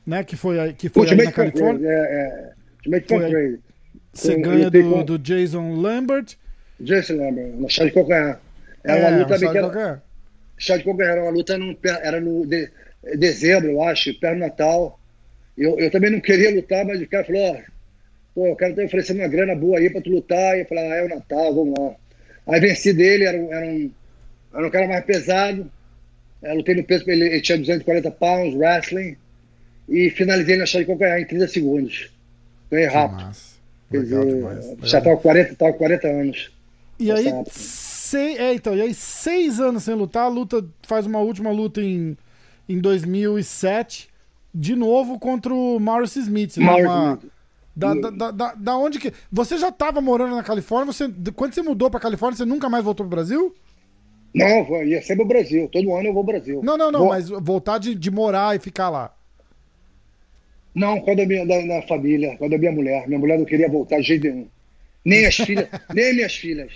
[0.05, 0.23] né?
[0.23, 1.89] Que foi, que foi aí na Califórnia.
[1.89, 2.53] É, é.
[2.77, 3.64] Ultimate Pancration.
[4.15, 6.35] Você ganha do, do Jason Lambert
[6.79, 8.39] Jesse lembra, no chá de calcanhar.
[8.83, 9.67] Era É, uma luta bem que era,
[10.57, 12.69] chá de calcanhar, era uma luta no, era no de-
[13.17, 14.99] dezembro, eu acho, perto do Natal.
[15.57, 17.57] Eu, eu também não queria lutar, mas o cara falou, ó,
[18.35, 20.57] pô, o cara tá oferecendo uma grana boa aí pra tu lutar.
[20.57, 21.95] E eu falei, ah, é o Natal, vamos lá.
[22.47, 23.91] Aí venci dele, era um, era um,
[24.55, 25.71] era um cara mais pesado.
[26.43, 29.17] Eu lutei no peso, ele, ele tinha 240 pounds, wrestling.
[29.89, 32.11] E finalizei na chá de calcanhar em 30 segundos.
[32.71, 33.27] Ganhei rápido.
[33.27, 33.54] massa.
[33.91, 34.65] Quer Legal dizer, demais.
[34.65, 36.51] legal já tava com 40, tava com 40 anos.
[36.99, 37.49] E aí, Exato.
[37.53, 41.81] sei, é, então, e aí, seis anos sem lutar, a luta faz uma última luta
[41.81, 42.17] em,
[42.69, 44.09] em 2007,
[44.53, 46.57] de novo contra o Maurice Smith.
[46.57, 46.65] né?
[46.65, 47.31] Maurice Smith.
[47.75, 49.11] da, da, da, da- da onde que.
[49.31, 50.91] Você já estava morando na Califórnia?
[50.93, 53.53] Você, quando você mudou pra Califórnia, você nunca mais voltou pro Brasil?
[54.33, 55.69] Não, ia sempre ao Brasil.
[55.71, 56.61] Todo ano eu vou ao Brasil.
[56.63, 59.13] Não, não, não, Vou- mas voltar de, de morar e ficar lá.
[60.75, 63.07] Não, quando a minha, da, da família, quando a minha mulher.
[63.07, 64.47] Minha mulher não queria voltar de jeito nenhum.
[65.05, 66.71] Nem as filhas, nem minhas filhas.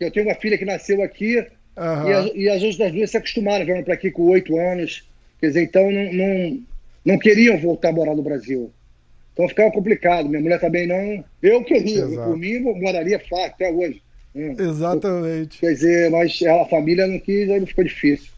[0.00, 1.44] Eu tenho uma filha que nasceu aqui
[1.76, 2.08] Aham.
[2.08, 5.06] e, as, e as outras duas se acostumaram, vieram para aqui com oito anos.
[5.38, 6.62] Quer dizer, então não, não,
[7.04, 8.72] não queriam voltar a morar no Brasil.
[9.32, 10.28] Então ficava complicado.
[10.28, 11.24] Minha mulher também não.
[11.42, 12.28] Eu queria, Exato.
[12.28, 14.02] por mim, moraria fácil até hoje.
[14.34, 14.56] Hum.
[14.58, 15.58] Exatamente.
[15.58, 18.32] Quer dizer, mas a família não quis, aí ficou difícil.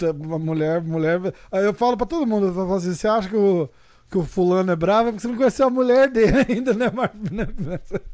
[0.00, 1.20] Uma mulher, mulher.
[1.50, 3.68] Aí eu falo pra todo mundo, eu falo assim, você acha que o,
[4.10, 5.08] que o fulano é bravo?
[5.08, 7.16] É porque você não conheceu a mulher dele ainda, né, Marco?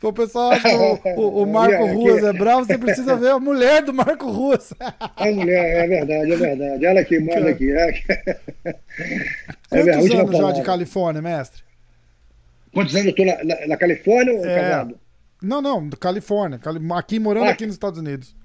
[0.00, 3.40] O pessoal acha que o, o- o Marco Ruas é bravo, você precisa ver a
[3.40, 4.72] mulher do Marco Ruas.
[4.78, 6.86] A mulher, é verdade, é verdade.
[6.86, 7.68] Ela que manda aqui.
[7.72, 7.88] É,
[8.64, 8.74] é
[9.68, 10.62] Quantos última anos já de.
[10.62, 11.62] Califórnia, mestre?
[12.72, 14.54] Quantos anos eu tô na, na- na Califórnia ou É.
[14.60, 15.00] casado?
[15.42, 16.58] Não, não, Califórnia.
[16.60, 17.50] Cali- Aqui morando Ah.
[17.50, 18.36] aqui nos Estados Unidos.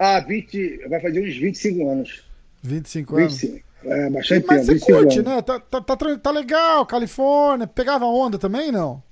[0.00, 2.24] Ah, 20, vai fazer uns 25 anos.
[2.64, 3.40] 25 anos.
[3.40, 3.65] 25.
[3.86, 5.32] É, bastante Mas tempo, você 25 curte, anos.
[5.32, 5.42] né?
[5.42, 7.66] Tá, tá, tá, tá legal, Califórnia.
[7.66, 9.02] Pegava onda também, não?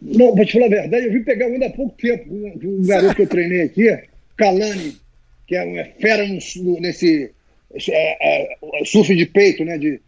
[0.00, 3.14] Não, vou te falar a verdade, eu vim pegar onda há pouco tempo um, garoto
[3.14, 3.98] que eu treinei aqui,
[4.36, 4.96] Kalani,
[5.46, 7.30] que é uma fera no, nesse
[7.88, 9.78] é, é, surf de peito, né?
[9.78, 10.00] De,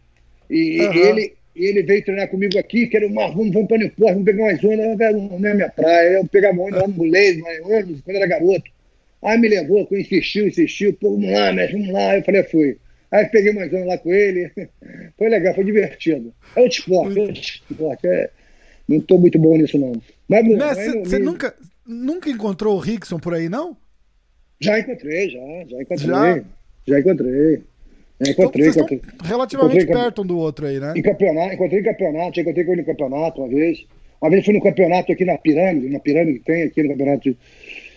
[0.49, 3.79] e e ele, ele veio treinar comigo aqui, que era uma, vamos, vamos para o
[3.79, 6.09] Newport, vamos pegar umas ondas, não é minha praia.
[6.09, 8.71] Eu pegava onda lá no anos, quando era garoto.
[9.23, 12.17] Aí me levou, insistiu, insistiu, pô, vamos lá, mestre, vamos lá.
[12.17, 12.77] Eu falei, fui.
[13.11, 14.51] Aí peguei mais onda lá com ele.
[15.17, 16.33] Foi legal, foi divertido.
[16.55, 18.07] É outro esporte, é outro esporte.
[18.07, 18.29] É,
[18.87, 19.93] não estou muito bom nisso, não.
[20.27, 20.45] Mas,
[21.05, 21.53] Você nunca,
[21.85, 23.75] nunca encontrou o Rickson por aí, não?
[24.59, 25.39] Já encontrei, já,
[25.69, 26.07] já encontrei.
[26.07, 26.43] Já?
[26.87, 27.55] Já, encontrei.
[28.19, 29.01] Já Então encontrei, encontrei.
[29.23, 30.93] relativamente encontrei- perto um do outro aí, né?
[30.95, 33.85] Em campeonato, encontrei em campeonato, já encontrei com ele no campeonato uma vez.
[34.21, 37.37] Uma vez fui no campeonato aqui na pirâmide, na pirâmide que tem aqui no campeonato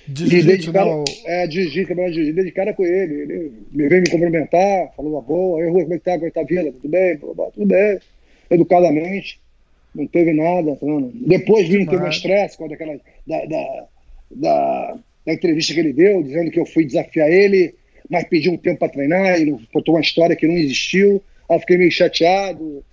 [0.09, 1.05] De E dei de cara, não.
[1.27, 3.15] é, jiu-jitsu, campeonato de jiu-jitsu, dei de cara com ele.
[3.15, 5.63] Ele me veio me cumprimentar, falou uma boa.
[5.63, 6.13] Aí, Rui, como é que tá?
[6.15, 6.73] Como é que tá a vida?
[6.73, 7.17] Tudo bem?
[7.19, 7.99] Falou, "Bom, Tudo bem.
[8.51, 9.39] Educadamente.
[9.95, 10.77] Não teve nada.
[10.81, 11.11] vendo?
[11.15, 12.97] Depois vim ter um estresse com daquela,
[13.27, 13.87] da, da,
[14.31, 17.75] da, da entrevista que ele deu, dizendo que eu fui desafiar ele,
[18.09, 21.23] mas pedi um tempo para treinar, e não- contou uma história que não existiu.
[21.49, 22.85] Aí eu fiquei meio chateado.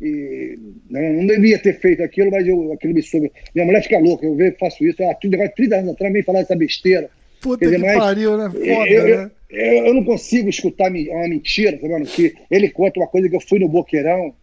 [0.00, 0.58] E
[0.90, 3.32] né, não devia ter feito aquilo, mas eu, aquilo me soube.
[3.54, 5.02] Minha mulher fica louca, eu vejo, faço isso.
[5.04, 7.08] Ah, tudo negócio de 30 anos atrás, vem falar essa besteira.
[7.40, 8.50] Puta dizer, que pariu, né?
[8.50, 9.30] Foda, eu, né?
[9.50, 12.06] eu- eu não consigo escutar uma mentira, tá vendo?
[12.06, 14.34] Que ele conta uma coisa que eu fui no Boqueirão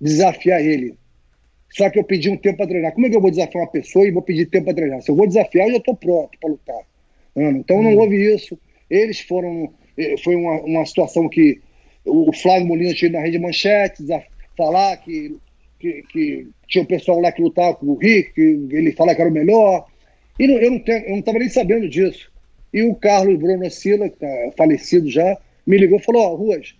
[0.00, 0.94] desafiar ele.
[1.70, 2.92] Só que eu pedi um tempo para treinar.
[2.92, 5.02] Como é que eu vou desafiar uma pessoa e vou pedir tempo para treinar?
[5.02, 6.76] Se eu vou desafiar, eu já estou pronto para lutar.
[6.76, 7.42] tá?
[7.42, 7.82] Então Hum.
[7.82, 8.58] não houve isso.
[8.90, 9.72] Eles foram.
[9.96, 11.60] eh, Foi uma, uma situação que
[12.04, 14.02] o Flávio Molina tinha na rede manchete,
[14.58, 15.36] falar que,
[15.78, 18.40] que, que tinha o pessoal lá que lutava com o Rick, que
[18.76, 19.86] ele falar que era o melhor.
[20.38, 22.30] E não- eu não estava nem sabendo disso.
[22.74, 26.74] E o Carlos Bruno Sila, que está falecido já, me ligou e falou: Ó, Ruas,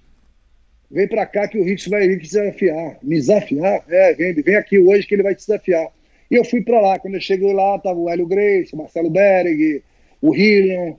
[0.91, 2.99] vem pra cá que o Rick vai vir desafiar.
[3.03, 3.83] Me desafiar?
[3.89, 5.89] É, vem, vem aqui hoje que ele vai te desafiar.
[6.31, 6.99] E eu fui pra lá.
[6.99, 9.83] Quando eu cheguei lá, tava o Hélio Grace, o Marcelo Berg,
[10.21, 10.95] o Hillian.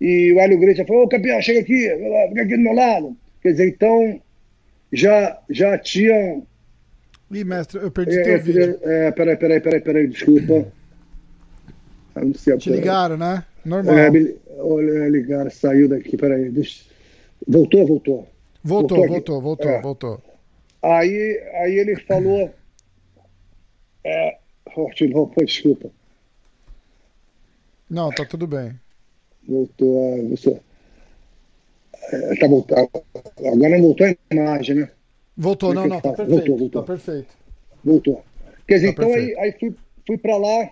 [0.00, 1.88] E o Hélio Grace falou: Ô campeão, chega aqui,
[2.30, 3.16] fica aqui do meu lado.
[3.42, 4.20] Quer dizer, então
[4.92, 6.46] já, já tinham.
[7.30, 8.78] Ih, mestre, eu perdi É, teu é, vídeo.
[8.82, 10.70] é, peraí, peraí, peraí, peraí, desculpa.
[12.14, 13.44] Ah, não sei, Te ligaram, né?
[13.64, 13.96] Normal.
[13.96, 16.50] É, me- olha, ligaram, saiu daqui, peraí.
[16.50, 16.84] Deixa...
[17.48, 18.28] Voltou, voltou.
[18.62, 19.80] Voltou, voltou voltou, voltou, É.
[19.80, 20.22] voltou.
[20.82, 22.52] Aí, aí ele falou.
[24.04, 24.38] É,
[24.76, 25.90] oh, de novo, pô, desculpa.
[27.88, 28.78] Não, tá tudo bem.
[29.48, 30.28] Voltou a.
[30.30, 30.60] Você,
[32.10, 32.88] é, tá voltando.
[33.38, 34.90] Agora não voltou a imagem, né?
[35.36, 36.16] Voltou, não, não, tá fala?
[36.16, 36.38] perfeito.
[36.46, 36.82] Voltou, voltou.
[36.82, 37.28] Tá perfeito.
[37.84, 38.24] Voltou.
[38.66, 39.40] Quer dizer, Tá então aí, perfeito.
[39.40, 39.74] aí fui,
[40.06, 40.70] fui pra lá.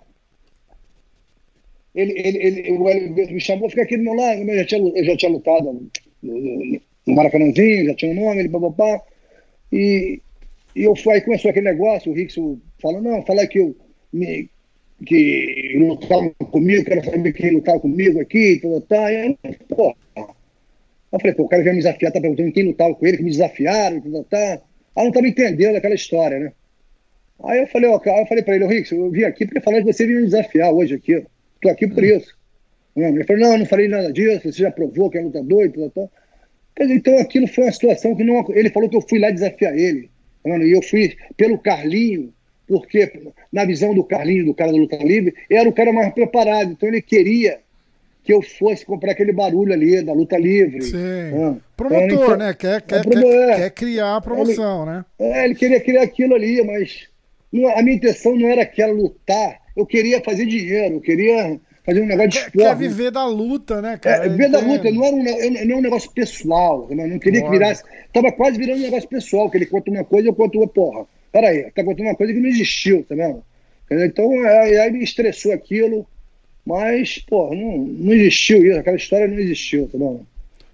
[1.93, 4.39] Ele, ele, ele, o Hélio me chamou, fica aqui do meu lado.
[4.41, 5.89] Eu já tinha, eu já tinha lutado
[6.21, 6.81] no, no-
[7.15, 9.01] Maracanãzinho, já tinha um nome, ele papapá.
[9.73, 10.21] E,
[10.75, 13.75] e eu fui, aí começou aquele negócio, o Rickson falou, não, fala que eu
[14.13, 14.49] me,
[15.05, 19.09] que lutavam comigo, quero saber quem lutava comigo aqui, tal, tal.
[19.09, 19.95] E eu, pô,
[21.11, 23.23] eu falei, pô, o cara veio me desafiar, tá perguntando quem lutava com ele, que
[23.23, 24.67] me desafiaram, tal, tal.
[24.95, 26.53] Aí não tava entendendo aquela história, né?
[27.43, 29.79] Aí eu falei, ó, eu falei pra ele, ô Rick, eu vim aqui porque falar
[29.79, 31.25] que você veio me desafiar hoje aqui.
[31.61, 32.35] Tô aqui por isso.
[32.95, 35.69] Ele falou, não, eu não falei nada disso, você já provou que é lutador e
[35.69, 36.11] tal, tal.
[36.79, 38.45] Então aquilo foi uma situação que não.
[38.49, 40.09] Ele falou que eu fui lá desafiar ele.
[40.45, 42.33] E eu fui pelo Carlinho,
[42.67, 43.11] porque
[43.51, 46.71] na visão do Carlinho, do cara da luta livre, era o cara mais preparado.
[46.71, 47.59] Então ele queria
[48.31, 50.81] que eu fosse comprar aquele barulho ali da luta livre.
[50.81, 50.97] Sim.
[50.97, 51.55] Ah.
[51.75, 52.53] Promotor, então, né?
[52.53, 55.05] Quer, quer, quer, quer, criar a promoção, ele, né?
[55.19, 57.09] É, ele queria criar aquilo ali, mas
[57.51, 59.59] não, a minha intenção não era aquela lutar.
[59.75, 62.57] Eu queria fazer dinheiro, eu queria fazer um negócio de esporte.
[62.57, 64.25] Quer viver da luta, né, cara?
[64.25, 65.23] É, viver da luta, não era um,
[65.65, 66.87] não é um negócio pessoal.
[66.89, 67.51] Não, não queria Bora.
[67.51, 67.83] que virasse.
[68.13, 71.05] Tava quase virando um negócio pessoal, que ele conta uma coisa, eu conto uma porra.
[71.31, 73.43] Peraí, tá contando uma coisa que não existiu, tá vendo?
[73.89, 76.07] Então, é, aí me estressou aquilo,
[76.65, 80.25] mas, pô, não, não existiu isso, aquela história não existiu, tá vendo?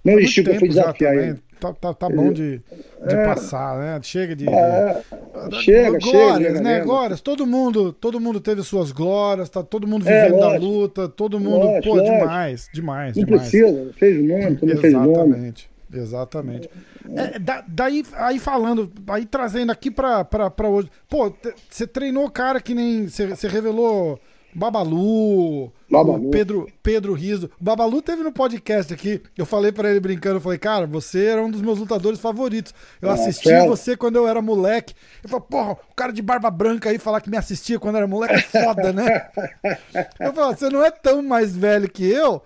[0.03, 1.39] Não existiu que eu fui desafiar ele.
[1.59, 3.99] Tá, tá, tá bom de, de é, passar, né?
[4.03, 4.47] Chega de.
[4.47, 5.01] É,
[5.49, 5.63] de...
[5.63, 6.81] Chega, glórias, chega, né?
[6.81, 7.19] Glórias.
[7.19, 11.09] Todo mundo, todo mundo teve suas glórias, tá todo mundo é, vivendo é, da luta,
[11.09, 11.65] todo mundo.
[11.65, 12.17] Lógico, pô, lógico.
[12.19, 13.17] demais, demais.
[13.17, 13.49] Não demais.
[13.49, 15.09] precisa, fez nome, não fez nome.
[15.09, 15.69] Exatamente.
[15.91, 16.69] Exatamente.
[17.15, 20.89] É, da, daí, aí falando, aí trazendo aqui pra, pra, pra hoje.
[21.09, 21.33] Pô,
[21.69, 23.07] você treinou cara que nem.
[23.07, 24.19] Você revelou
[24.53, 26.31] Babalu, Babalu.
[26.31, 27.49] Pedro, Pedro Riso.
[27.59, 29.21] Babalu teve no podcast aqui.
[29.37, 32.73] Eu falei para ele brincando, eu falei, cara, você era um dos meus lutadores favoritos.
[33.01, 34.95] Eu é, assisti você quando eu era moleque.
[35.23, 38.07] Eu falei, porra, o cara de barba branca aí falar que me assistia quando era
[38.07, 39.27] moleque é foda, né?
[40.19, 42.41] eu falei, você não é tão mais velho que eu,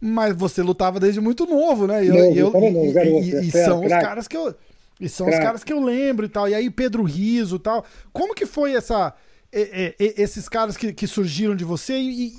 [0.00, 2.04] mas você lutava desde muito novo, né?
[2.04, 4.54] E, não, eu, não, e, e, e é são os caras que eu.
[5.00, 6.48] E são os caras que eu lembro e tal.
[6.48, 7.84] E aí, Pedro Riso e tal.
[8.12, 9.12] Como que foi essa
[9.54, 12.32] é, é, esses caras que, que surgiram de você e,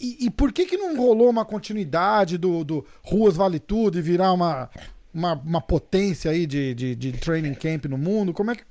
[0.00, 4.02] e, e, por que que não rolou uma continuidade do, do Ruas Vale Tudo e
[4.02, 4.70] virar uma,
[5.12, 8.32] uma, uma potência aí de, de, de, training camp no mundo?
[8.32, 8.62] Como é que,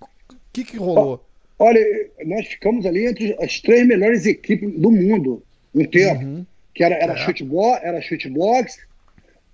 [0.54, 1.26] que, que rolou?
[1.58, 1.82] Olha,
[2.26, 6.24] nós ficamos ali entre as três melhores equipes do mundo um tempo.
[6.24, 6.46] Uhum.
[6.74, 7.18] Que era, era, é.
[7.18, 8.80] shootbox, era shootbox,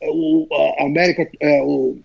[0.02, 0.48] o
[0.80, 1.98] a América, é, o,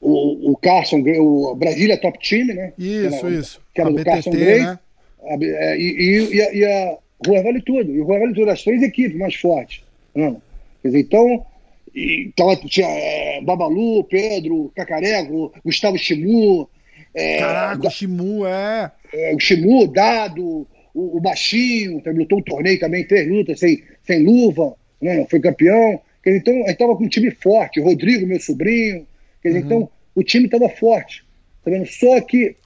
[0.00, 2.72] o, o Carson, o Brasília Top Team, né?
[2.76, 3.60] Isso, era, isso.
[3.72, 4.62] Que era a do BTT, Carson Gray.
[4.62, 4.78] Né?
[5.26, 7.90] É, e, e, e, a, e a Rua Vale Tudo.
[7.90, 9.82] E o Rua Vale Tudo, as três equipes mais fortes.
[10.14, 10.36] Né?
[10.82, 11.46] Quer dizer, então,
[11.94, 16.68] e, então tinha é, Babalu, Pedro, Cacarego, Gustavo Chimu.
[17.14, 18.92] É, Caraca, o Chimu, é.
[19.12, 19.34] é.
[19.34, 24.24] O Chimu, Dado, o, o Baixinho, também lutou um torneio também, três lutas sem, sem
[24.24, 25.26] luva, né?
[25.30, 26.00] foi campeão.
[26.22, 27.80] Quer dizer, então, a gente estava com um time forte.
[27.80, 29.06] Rodrigo, meu sobrinho.
[29.42, 29.66] Quer dizer, uhum.
[29.66, 31.24] então, o time estava forte.
[31.64, 31.86] Tá vendo?
[31.86, 32.56] Só que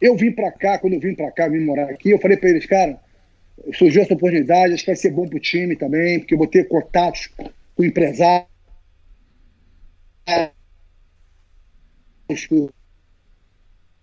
[0.00, 2.50] eu vim para cá, quando eu vim para cá, vim morar aqui, eu falei para
[2.50, 3.00] eles, cara,
[3.74, 6.68] surgiu essa oportunidade, acho que vai ser bom pro time também, porque eu vou ter
[6.68, 7.30] contatos
[7.74, 8.48] com empresários.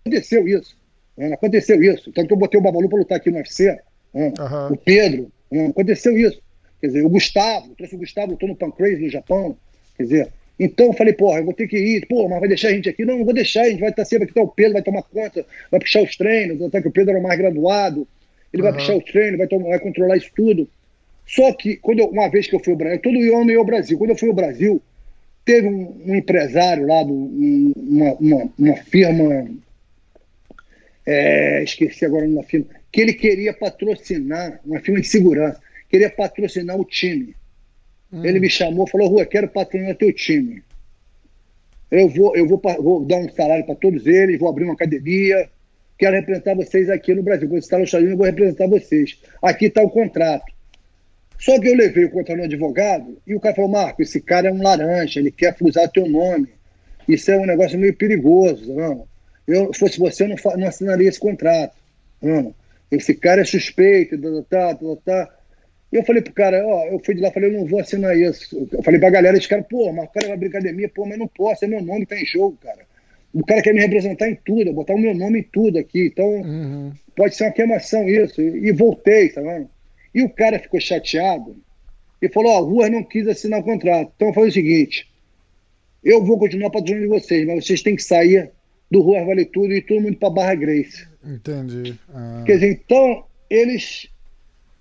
[0.04, 0.76] Aconteceu isso.
[1.16, 1.32] Né?
[1.32, 2.12] Aconteceu isso.
[2.12, 3.66] Tanto que eu botei o Babalu para lutar aqui no UFC.
[4.14, 4.32] Né?
[4.38, 4.72] Uhum.
[4.72, 5.32] O Pedro.
[5.50, 5.66] Né?
[5.66, 6.40] Aconteceu isso.
[6.80, 9.56] Quer dizer, o Gustavo, trouxe o Gustavo, lutou no Pancrase no Japão.
[9.96, 10.32] Quer dizer,
[10.62, 12.86] então eu falei, porra, eu vou ter que ir, pô, mas vai deixar a gente
[12.86, 13.02] aqui?
[13.02, 15.02] Não, não vou deixar, a gente vai estar sempre aqui, tá o Pedro, vai tomar
[15.04, 18.06] conta, vai puxar os treinos, até que o Pedro era mais graduado,
[18.52, 18.68] ele uhum.
[18.68, 20.68] vai puxar os treinos, vai, tomar, vai controlar isso tudo.
[21.26, 23.64] Só que, quando eu, uma vez que eu fui ao Brasil, todo ano eu ao
[23.64, 24.82] Brasil, quando eu fui ao Brasil,
[25.46, 29.50] teve um, um empresário lá, do, um, uma, uma, uma, firma,
[31.06, 35.58] é, esqueci agora uma firma, que ele queria patrocinar, uma firma de segurança,
[35.88, 37.34] queria patrocinar o time.
[38.12, 38.24] Hum.
[38.24, 40.62] Ele me chamou falou: Rua, quero patrocinar teu time.
[41.90, 45.48] Eu vou, eu vou, vou dar um salário para todos eles, vou abrir uma academia,
[45.98, 47.48] quero representar vocês aqui no Brasil.
[47.48, 49.18] Quando você está no Unidos, eu vou representar vocês.
[49.42, 50.52] Aqui está o contrato.
[51.38, 54.48] Só que eu levei o contrato no advogado e o cara falou: Marco, esse cara
[54.48, 56.48] é um laranja, ele quer usar teu nome.
[57.08, 58.72] Isso é um negócio meio perigoso.
[58.72, 59.06] Não.
[59.46, 61.74] Eu, se fosse você, eu não, não assinaria esse contrato.
[62.22, 62.54] Não.
[62.90, 65.28] Esse cara é suspeito, tá, tá, tá, tá.
[65.92, 68.16] E eu falei pro cara, ó, eu fui de lá, falei, eu não vou assinar
[68.16, 68.68] isso.
[68.72, 71.18] Eu falei pra galera, esse cara, pô, mas o cara vai abrir academia, pô, mas
[71.18, 72.88] não posso, é meu nome que tá em jogo, cara.
[73.32, 76.06] O cara quer me representar em tudo, botar o meu nome em tudo aqui.
[76.06, 76.92] Então, uhum.
[77.16, 78.40] pode ser uma queimação isso.
[78.40, 79.68] E voltei, tá vendo?
[80.14, 81.56] E o cara ficou chateado
[82.20, 84.12] e falou: Ó, a Rua não quis assinar o contrato.
[84.16, 85.08] Então, foi o seguinte:
[86.02, 88.50] eu vou continuar patrocinando de vocês, mas vocês têm que sair
[88.90, 91.06] do Rua Vale Tudo e todo mundo para Barra Grace.
[91.24, 91.94] Entendi.
[92.12, 92.42] Ah.
[92.44, 94.08] Quer dizer, então, eles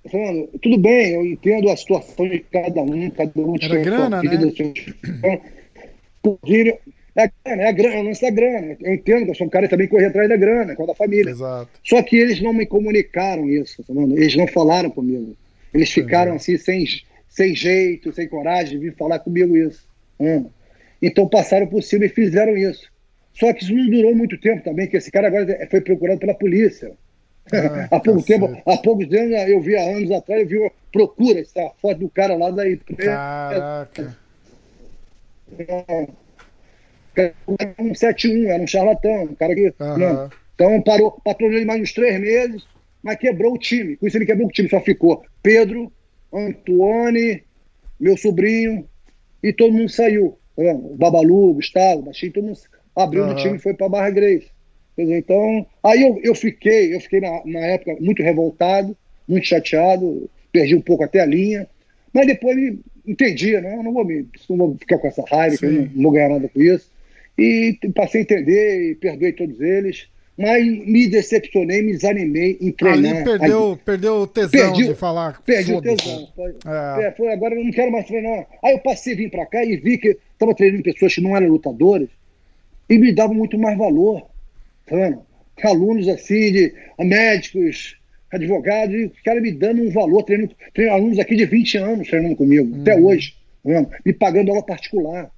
[0.10, 5.42] falando, tudo bem, eu entendo a situação de cada um, cada um Era grana, né?
[6.22, 6.78] Podiam,
[7.16, 8.78] É a grana, é a grana, é o lance da grana.
[8.80, 10.88] Eu entendo que eu sou um cara que também corre atrás da grana, com a
[10.88, 11.32] da família.
[11.32, 11.70] Exato.
[11.84, 15.36] Só que eles não me comunicaram isso, tá eles não falaram comigo.
[15.74, 16.86] Eles ficaram assim, sem,
[17.28, 19.88] sem jeito, sem coragem de vir falar comigo isso.
[20.20, 20.46] Hum.
[21.02, 22.90] Então passaram por cima e fizeram isso.
[23.34, 26.34] Só que isso não durou muito tempo também, que esse cara agora foi procurado pela
[26.34, 26.92] polícia.
[27.52, 30.72] Ah, há pouco tempo, há poucos anos, eu vi há anos atrás, eu vi uma
[30.92, 33.12] procura, essa foto do cara lá da empresa.
[33.12, 34.18] Caraca.
[37.80, 39.74] Um 71, era um charlatão, um cara que.
[39.80, 40.30] Aham.
[40.56, 42.68] Então parou, patrocinou ele mais uns três meses,
[43.02, 43.96] mas quebrou o time.
[43.96, 45.92] Com isso ele quebrou o time, só ficou Pedro,
[46.34, 47.44] Antoine,
[48.00, 48.88] meu sobrinho,
[49.42, 50.38] e todo mundo saiu.
[50.98, 52.60] Babalu, Gustavo, Baixinho, todo mundo
[52.94, 54.52] abriu no time e foi para Barra Grace.
[55.04, 58.96] Dizer, então, aí eu, eu fiquei, eu fiquei na, na época muito revoltado,
[59.28, 61.68] muito chateado, perdi um pouco até a linha,
[62.14, 62.58] mas depois
[63.06, 63.76] entendi, né?
[63.76, 66.12] Eu não vou, me, não vou ficar com essa raiva, que eu não, não vou
[66.12, 66.90] ganhar nada com isso.
[67.38, 73.16] E passei a entender e perdoei todos eles, mas me decepcionei, me desanimei em treinar.
[73.16, 75.42] Ali perdeu, perdeu o tesão Perdi- de falar.
[75.46, 76.28] Perdi o tesão.
[76.36, 77.06] Foi, É.
[77.06, 78.46] é, foi, agora eu não quero mais treinar.
[78.64, 81.36] Aí eu passei a vir pra cá e vi que estava treinando pessoas que não
[81.36, 82.10] eram lutadores
[82.90, 84.28] e me davam muito mais valor.
[84.90, 85.22] Vendo?
[85.64, 87.98] Alunos assim, de médicos,
[88.32, 92.08] advogados, e os caras me dando um valor, treinando, treinando alunos aqui de 20 anos
[92.08, 95.30] treinando comigo, até hoje, tá me pagando aula particular.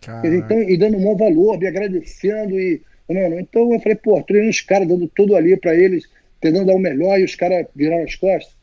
[0.00, 2.58] Tá Então, e dando um bom valor, me agradecendo.
[2.58, 3.40] E, tá?
[3.40, 6.08] Então eu falei, pô, treinando os caras, dando tudo ali pra eles,
[6.40, 8.54] tentando dar o melhor e os caras viraram as costas.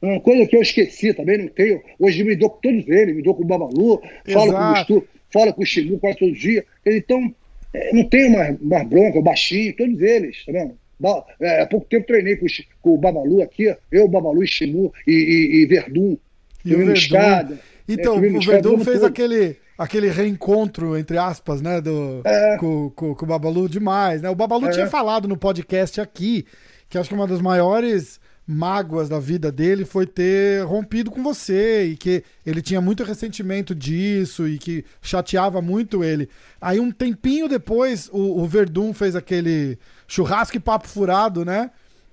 [0.00, 1.82] Uma coisa que eu esqueci também, não tenho.
[1.98, 4.00] Hoje me dou com todos eles, me dou com o Babalu,
[4.32, 4.94] falo com o Exato.
[4.94, 6.64] Gustu, falo com o Chimu quase todo dia.
[6.86, 7.34] Então,
[7.92, 10.74] não tenho mais, mais bronca, o baixinho, todos eles, tá vendo?
[11.40, 12.46] É, há pouco tempo treinei com,
[12.82, 16.16] com o Babalu aqui, eu, Babalu, Chimu e, e, e Verdun.
[16.64, 16.92] E o Verdun.
[16.92, 17.58] escada.
[17.88, 22.58] Então, É, o Verdun fez aquele, aquele reencontro, entre aspas, né, do, É.
[22.58, 24.28] com, com, com o Babalu demais, né?
[24.28, 24.70] O Babalu É.
[24.72, 26.44] tinha falado no podcast aqui,
[26.88, 28.19] que acho que uma das maiores
[28.50, 33.74] mágoas da vida dele foi ter rompido com você e que ele tinha muito ressentimento
[33.74, 36.28] disso e que chateava muito ele.
[36.60, 39.78] Aí um tempinho depois o, o Verdun fez aquele
[40.08, 41.70] churrasco e papo furado, né?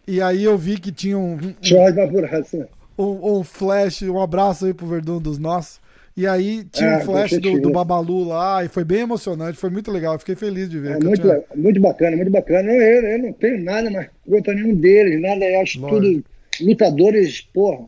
[0.07, 2.69] E aí eu vi que tinha um, um, Vapuraça.
[2.97, 5.81] um, um flash, um abraço aí pro Verdun dos nossos.
[6.17, 7.69] E aí tinha É, um flash do, do.
[7.69, 10.13] Babalu lá e foi bem emocionante, foi muito legal.
[10.15, 10.95] Eu fiquei feliz de ver.
[10.95, 12.71] É muito, tinha- muito bacana, muito bacana.
[12.71, 16.01] Eu, eu, eu não tenho nada mais contra nenhum deles, nada, eu acho Lógico.
[16.01, 16.23] tudo
[16.61, 17.85] lutadores, porra,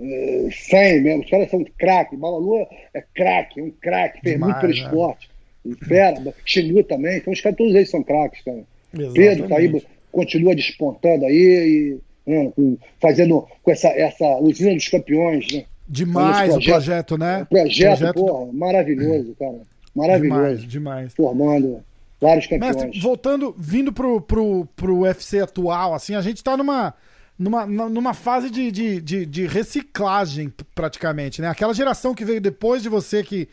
[0.00, 1.22] é, 100 mesmo.
[1.22, 2.16] Os caras são craque.
[2.16, 4.78] Babalu é craque, é um craque, fez muito pelo né?
[4.80, 5.30] esporte.
[5.64, 7.18] E Fera, Xingu também.
[7.18, 8.64] Então os caras, todos eles são craques, cara.
[8.92, 9.14] Exatamente.
[9.14, 14.88] Pedro tá aí, continua despontando aí, e, né, com- fazendo com essa, essa usina dos
[14.88, 15.64] campeões, né?
[15.90, 17.42] Demais Esse o projeto, né?
[17.42, 19.60] Um projeto, porra, maravilhoso, cara.
[19.94, 20.40] Maravilhoso.
[20.40, 21.14] Demais, demais.
[21.14, 21.80] Formando
[22.20, 22.76] vários campeões.
[22.76, 26.94] Mestre, voltando, vindo pro, pro, pro UFC atual, assim, a gente tá numa,
[27.36, 31.48] numa, numa fase de, de, de, de reciclagem, praticamente, né?
[31.48, 33.48] Aquela geração que veio depois de você, que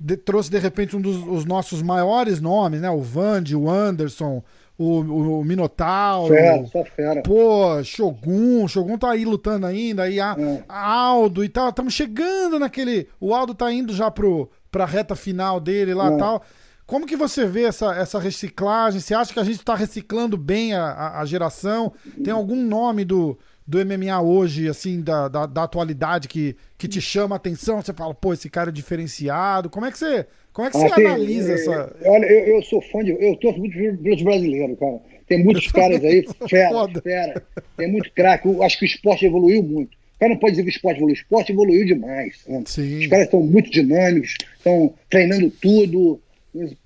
[0.00, 2.90] de- trouxe, de repente, um dos os nossos maiores nomes, né?
[2.90, 4.42] O Vandy, o Anderson,
[4.78, 7.22] o, o, o Minotauro, Fera, só fera.
[7.22, 10.62] Pô, Shogun, Shogun tá aí lutando ainda, aí a, É.
[10.68, 15.16] a Aldo e tal, estamos chegando naquele, o Aldo tá indo já pro, pra reta
[15.16, 16.16] final dele lá e É.
[16.18, 16.42] tal.
[16.86, 19.00] Como que você vê essa, essa reciclagem?
[19.00, 21.92] Você acha que a gente tá reciclando bem a, a, a geração?
[22.22, 23.36] Tem algum nome do,
[23.66, 27.82] do MMA hoje, assim, da, da, da atualidade que, que te chama a atenção?
[27.82, 29.68] Você fala, pô, esse cara é diferenciado.
[29.68, 31.96] Como é que você, como é que você tem- analisa é, essa...
[32.04, 33.10] Olha, eu, eu sou fã de.
[33.10, 35.00] Eu torço muito pelos brasileiros, cara.
[35.26, 37.42] Tem muitos caras aí, fera, fera.
[37.76, 38.46] Tem muito craque.
[38.46, 39.94] Eu acho que o esporte evoluiu muito.
[39.94, 41.14] O cara não pode dizer que o esporte evoluiu.
[41.14, 42.36] O esporte evoluiu demais.
[42.46, 42.62] né?
[42.64, 43.00] Sim.
[43.00, 46.20] Os caras estão muito dinâmicos, estão treinando tudo.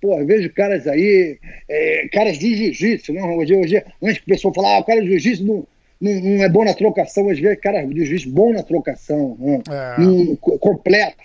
[0.01, 3.37] Pô, eu vejo caras aí, é, caras de jiu-jitsu, não?
[3.37, 5.67] Hoje, hoje, antes que o pessoal falar, ah, o cara de jiu-jitsu não,
[6.01, 9.63] não, não é bom na trocação, hoje vê cara de jiu-jitsu bom na trocação, né?
[9.71, 10.37] É.
[10.59, 11.17] Completo.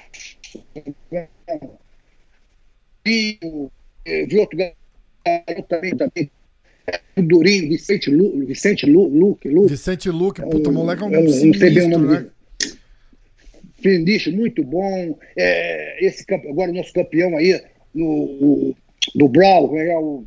[3.05, 3.37] E
[4.25, 6.31] vi outro garoto também, também,
[7.17, 11.87] Durinho, Vicente Lu, Vicente Lu, Luque, Luque, Vicente Luque, puta, um- moleque é um sinistro,
[11.89, 12.29] nome né?
[14.31, 15.17] muito bom.
[15.37, 17.59] É, esse agora o nosso campeão aí
[17.93, 18.75] no, o-
[19.13, 20.25] do é que é o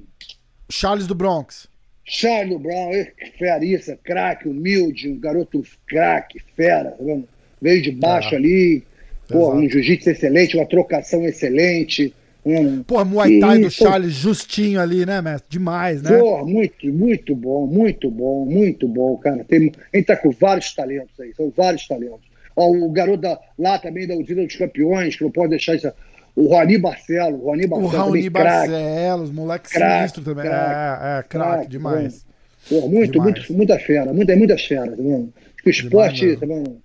[0.70, 1.68] Charles do Bronx.
[2.08, 2.90] Charles Brown,
[3.38, 7.16] feriça, craque, humilde, um garoto craque, fera, tá
[7.60, 8.38] veio de baixo É.
[8.38, 8.82] ali,
[9.28, 12.14] pô, um jiu-jitsu excelente, uma trocação excelente.
[12.46, 13.82] Um, Pô, Muay Thai do Isso.
[13.84, 15.50] Charles justinho ali, né, mestre?
[15.50, 16.16] Demais, né?
[16.16, 19.44] Pô, muito, muito bom, muito bom, muito bom, cara.
[19.44, 22.26] Tem, a gente tá com vários talentos aí, são vários talentos.
[22.56, 25.92] Ó, o garoto da, lá também da usina dos campeões, que não pode deixar isso.
[26.38, 27.94] O Rony Barcelos, o Rony Barcelos.
[27.94, 30.44] O Rony Barcelos, moleque crack, sinistro também.
[30.44, 32.24] Crack, é, é, craque demais.
[32.68, 33.34] Pô, muito, demais.
[33.34, 35.32] muito, muita fera, muita, muita fera, tá vendo?
[35.66, 36.80] O esporte tá vendo?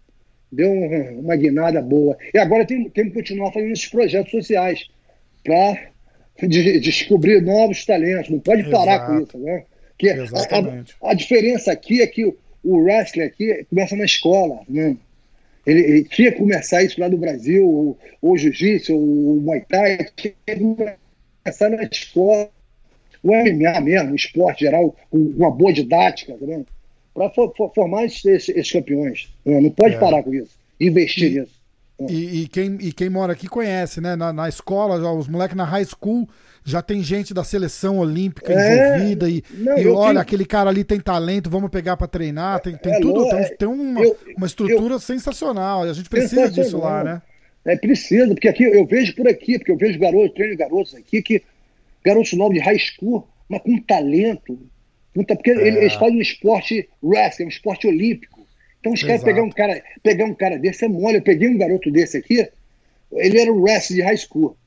[0.52, 2.18] deu uma guinada boa.
[2.34, 4.88] E agora tem, tem que continuar fazendo esses projetos sociais
[5.44, 8.32] para de, descobrir novos talentos.
[8.32, 9.12] Não pode parar Exato.
[9.12, 9.64] com isso, né?
[10.00, 14.62] Que a, a, a, diferença aqui é que o, o wrestling aqui começa na escola,
[14.68, 14.98] né?
[15.66, 19.98] Ele, ele, tinha que começar isso lá no Brasil, ou, ou jiu-jitsu, ou Muay Thai,
[20.16, 22.50] tinha que começar na escola,
[23.24, 26.46] o MMA mesmo, o esporte geral, com uma boa didática, tá
[27.14, 29.30] para for, for, formar esses, esses campeões.
[29.46, 29.62] Né?
[29.62, 30.00] Não pode é.
[30.00, 31.64] parar com isso, investir e, nisso.
[32.10, 34.16] E, e, quem, e quem mora aqui conhece, né?
[34.16, 36.28] Na, na escola, os moleques na high school
[36.66, 40.20] já tem gente da seleção olímpica é, envolvida e, não, e olha, tenho...
[40.20, 43.68] aquele cara ali tem talento, vamos pegar para treinar, tem, tem é, tudo, tem, tem
[43.68, 47.22] uma, eu, uma estrutura eu, sensacional e a gente precisa disso lá, né?
[47.66, 51.22] É, precisa, porque aqui eu vejo por aqui, porque eu vejo garotos, treino garotos aqui,
[51.22, 51.42] que
[52.04, 54.60] garotos novos de high school, mas com talento,
[55.14, 55.68] porque é.
[55.68, 58.46] eles fazem um esporte wrestling, um esporte olímpico.
[58.80, 61.18] Então os caras pegar um cara, pegar um cara desse é mole.
[61.18, 62.46] Eu peguei um garoto desse aqui,
[63.14, 64.58] ele era um wrestling de high school.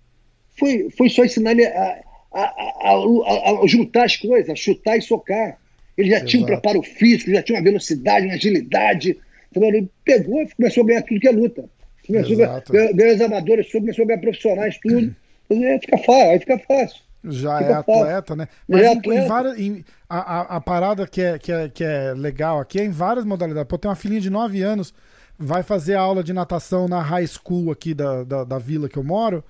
[0.59, 2.01] Foi, foi só ensinar ele a,
[2.33, 5.59] a, a, a juntar as coisas, a chutar e socar.
[5.97, 6.31] Ele já Exato.
[6.31, 9.19] tinha um preparo físico, já tinha uma velocidade, uma agilidade.
[9.51, 11.65] Então, ele pegou e começou a ganhar tudo que é luta.
[12.07, 12.61] Começou a
[12.93, 15.15] ganhar, amadoras, começou a ganhar profissionais, tudo.
[15.49, 17.01] Aí fica fácil, aí fica fácil.
[17.23, 18.49] Já fica é atleta, né?
[18.69, 19.25] Mas é em, atleta.
[19.25, 22.81] Em várias, em, a, a, a, parada que é, que, é, que é legal aqui
[22.81, 23.69] é em várias modalidades.
[23.69, 24.93] Pô, tem uma filhinha de 9 anos,
[25.39, 29.05] vai fazer aula de natação na high school aqui da, da, da vila que eu
[29.05, 29.45] moro.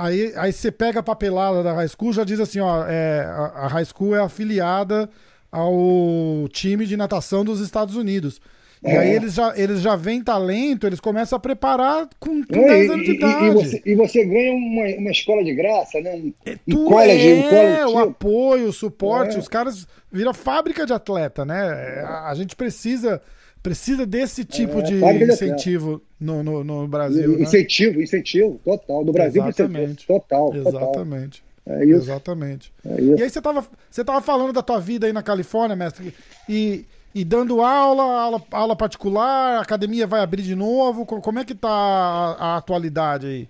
[0.00, 3.64] Aí, aí você pega a papelada da high school, já diz assim, ó, é, a,
[3.64, 5.10] a high school é afiliada
[5.52, 8.40] ao time de natação dos Estados Unidos.
[8.82, 8.96] E é.
[8.96, 13.04] aí eles já, eles já vêm talento, eles começam a preparar com, com 10 anos
[13.04, 13.44] de idade.
[13.44, 16.14] E, você, e você ganha uma, uma escola de graça, né?
[16.14, 19.38] Um, é, um college, é, um college, o apoio, o suporte, é.
[19.38, 21.60] os caras viram fábrica de atleta, né?
[22.06, 23.20] A, a gente precisa
[23.62, 27.36] precisa desse tipo é, de incentivo no, no, no, Brasil.
[27.36, 27.42] Né?
[27.42, 29.04] Incentivo, incentivo, total.
[29.04, 30.06] Do Brasil Exatamente.
[30.06, 30.54] total.
[30.54, 31.42] Exatamente.
[31.42, 31.78] Total.
[31.78, 31.96] É isso.
[31.96, 32.72] Exatamente.
[32.84, 33.18] É isso.
[33.18, 36.14] E aí você tava, você tava falando da tua vida aí na Califórnia, mestre,
[36.48, 36.84] e
[37.14, 41.04] e dando aula, aula, aula particular, a academia vai abrir de novo?
[41.04, 43.48] Como é que tá a, a atualidade aí?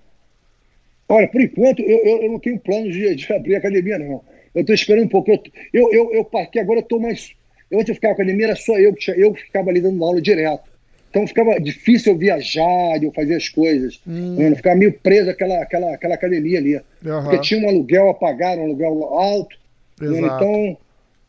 [1.08, 4.24] Olha, por enquanto eu, eu, eu não tenho plano de, de, abrir a academia, não.
[4.54, 5.30] Eu estou esperando um pouco.
[5.30, 5.40] Eu,
[5.74, 7.32] eu, eu, eu parquei, agora eu estou mais.
[7.70, 10.20] Eu antes de ficar na academia era só eu, eu que ficava ali dando aula
[10.20, 10.68] direto.
[11.10, 14.00] Então ficava difícil eu viajar, eu fazer as coisas.
[14.06, 14.40] Hum.
[14.40, 16.76] Eu ficava meio preso àquela, àquela, àquela academia ali.
[16.76, 16.82] Uhum.
[17.22, 19.56] Porque tinha um aluguel a pagar, um aluguel alto.
[20.00, 20.76] Então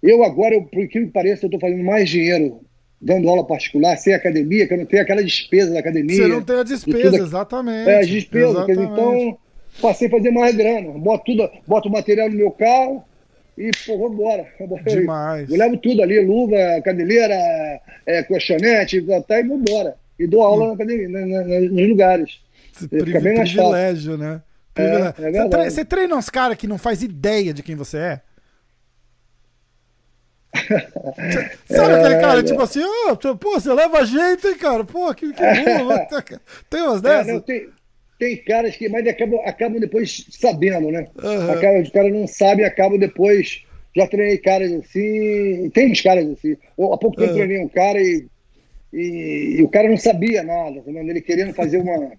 [0.02, 2.62] eu agora, eu, por que me pareça, eu estou fazendo mais dinheiro
[3.00, 6.16] dando aula particular, sem academia, que eu não tenho aquela despesa da academia.
[6.16, 7.90] Você não tem a despesa, exatamente.
[7.90, 8.70] É, as despesas.
[8.70, 9.38] Então,
[9.82, 10.92] passei a fazer mais grana.
[10.92, 13.04] Boto, tudo, boto o material no meu carro
[13.68, 14.48] e, pô, vamos embora.
[14.86, 15.50] Demais.
[15.50, 17.36] Eu, levo tudo ali, luva, caneleira,
[18.06, 19.96] é, colchonete, tá, e vou embora.
[20.18, 20.68] E dou aula hum.
[20.70, 22.40] na academia, na, na, nos lugares.
[22.92, 23.04] Mais
[23.54, 24.42] privilégio, né?
[24.74, 25.14] Privilégio.
[25.18, 27.98] É, é você, treina, você treina uns caras que não faz ideia de quem você
[27.98, 28.22] é?
[31.70, 34.84] Sabe aquele cara, é, tipo assim, oh, pô, você leva jeito, hein, cara?
[34.84, 35.42] Pô, que, que
[35.84, 36.08] bom.
[36.70, 37.28] tem umas dessas?
[37.28, 37.70] É, não, tem,
[38.22, 41.08] tem caras que, mas acabam, acabam depois sabendo, né?
[41.24, 41.52] Uhum.
[41.52, 43.64] Acabam, os caras não sabem e acabam depois.
[43.96, 46.54] Já treinei caras assim, tem uns caras assim.
[46.54, 47.36] Há pouco tempo uhum.
[47.36, 48.28] treinei um cara e,
[48.94, 52.12] e, e, o cara não sabia nada, tá ele querendo fazer uma.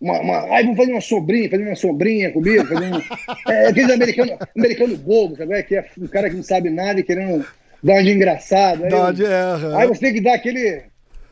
[0.00, 3.02] Uma, uma, ai, vamos fazer uma sombrinha, fazer uma sombrinha comigo, fazer um,
[3.52, 5.62] é, aqueles americanos americano bobo, sabe?
[5.64, 7.44] Que é um cara que não sabe nada e querendo
[7.82, 8.84] dá uma de engraçado.
[8.84, 9.78] Aí, dá de erra.
[9.78, 10.82] Aí você tem que dar aquele.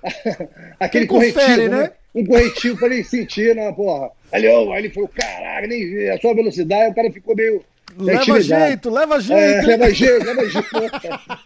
[0.79, 1.83] aquele corretivo, confere, né?
[1.83, 1.91] né?
[2.15, 4.11] Um corretivo pra ele sentir, né, porra.
[4.33, 7.63] Ali, oh, aí ele falou, caraca, nem vi, a sua velocidade, o cara ficou meio.
[7.99, 9.40] Leva jeito, leva é, jeito.
[9.40, 10.68] É, leva jeito, leva jeito.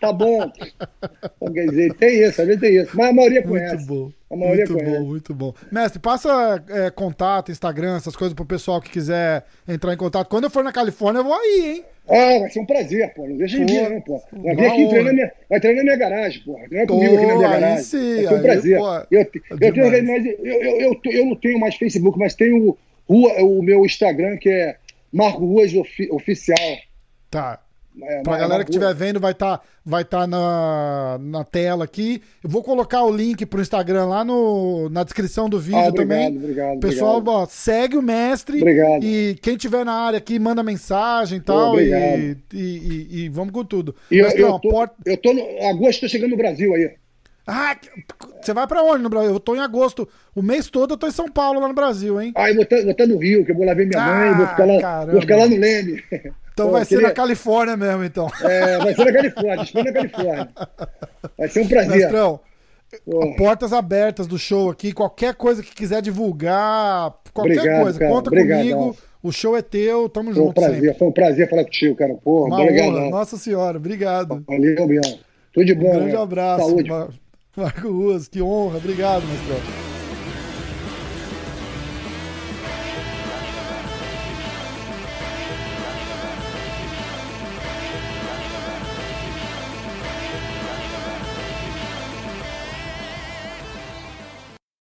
[0.00, 0.52] tá bom.
[1.36, 2.90] Então, quer dizer, tem isso, às vezes tem isso.
[2.94, 3.76] Mas a maioria conhece.
[3.76, 4.12] Muito bom.
[4.30, 4.98] A maioria muito conhece.
[4.98, 5.54] bom, muito bom.
[5.70, 10.28] Mestre, passa é, contato, Instagram, essas coisas pro pessoal que quiser entrar em contato.
[10.28, 11.84] Quando eu for na Califórnia, eu vou aí, hein?
[12.08, 13.26] Ah, vai ser um prazer, pô.
[13.28, 14.20] Não deixa de vir, não, pô.
[14.32, 16.58] Vai vir aqui treinar minha, vai treinar na minha garagem, pô.
[16.68, 17.84] Treina comigo aqui na minha garagem.
[17.84, 18.78] Sim, vai ser um prazer.
[18.78, 19.30] Eu, eu,
[19.60, 19.92] eu,
[20.42, 22.76] eu, eu, eu, não tenho mais Facebook, mas tenho
[23.06, 23.26] o,
[23.58, 24.76] o meu Instagram, que é
[25.12, 25.72] Marco Ruas
[26.10, 26.78] Oficial.
[27.30, 27.60] Tá.
[28.00, 32.22] É, pra galera que estiver vendo, vai estar tá, vai tá na, na tela aqui.
[32.42, 36.08] Eu vou colocar o link pro Instagram lá no, na descrição do vídeo ah, obrigado,
[36.08, 36.36] também.
[36.36, 37.42] Obrigado, Pessoal, obrigado.
[37.42, 38.58] Ó, segue o mestre.
[38.58, 39.04] Obrigado.
[39.04, 41.78] E quem tiver na área aqui, manda mensagem e tal.
[41.78, 43.94] E, e, e, vamos com tudo.
[44.10, 44.94] E eu, eu, tô, porta...
[45.04, 46.90] eu tô no agosto, tô chegando no Brasil aí.
[47.46, 47.76] Ah,
[48.40, 49.32] você vai pra onde no Brasil?
[49.32, 50.08] Eu tô em agosto.
[50.34, 52.32] O mês todo eu tô em São Paulo, lá no Brasil, hein?
[52.36, 54.34] Ah, eu vou estar tá, no Rio, que eu vou lá ver minha ah, mãe,
[54.34, 56.02] vou ficar lá, vou ficar lá no Leme.
[56.52, 57.08] Então Pô, vai ser queria...
[57.08, 58.28] na Califórnia mesmo, então.
[58.42, 60.48] É, vai ser na Califórnia, estou na Califórnia.
[61.36, 61.96] Vai ser um prazer.
[61.96, 62.40] Mestrão,
[63.36, 68.10] portas abertas do show aqui, qualquer coisa que quiser divulgar, qualquer Obrigado, coisa, cara.
[68.12, 68.96] conta Obrigado, comigo.
[69.22, 70.50] O show é teu, tamo foi junto.
[70.50, 70.98] Um prazer, sempre.
[70.98, 72.14] Foi um prazer falar contigo, cara.
[72.14, 73.10] Porra, Uma obrigado.
[73.10, 74.44] Nossa senhora, obrigado.
[74.46, 75.18] Valeu, Bião.
[75.52, 75.90] Tudo de bom.
[75.90, 76.22] Um grande né?
[76.22, 76.66] abraço.
[76.66, 77.21] Saúde.
[77.56, 78.78] Marco Ruas, que honra.
[78.78, 79.91] Obrigado, mestrão.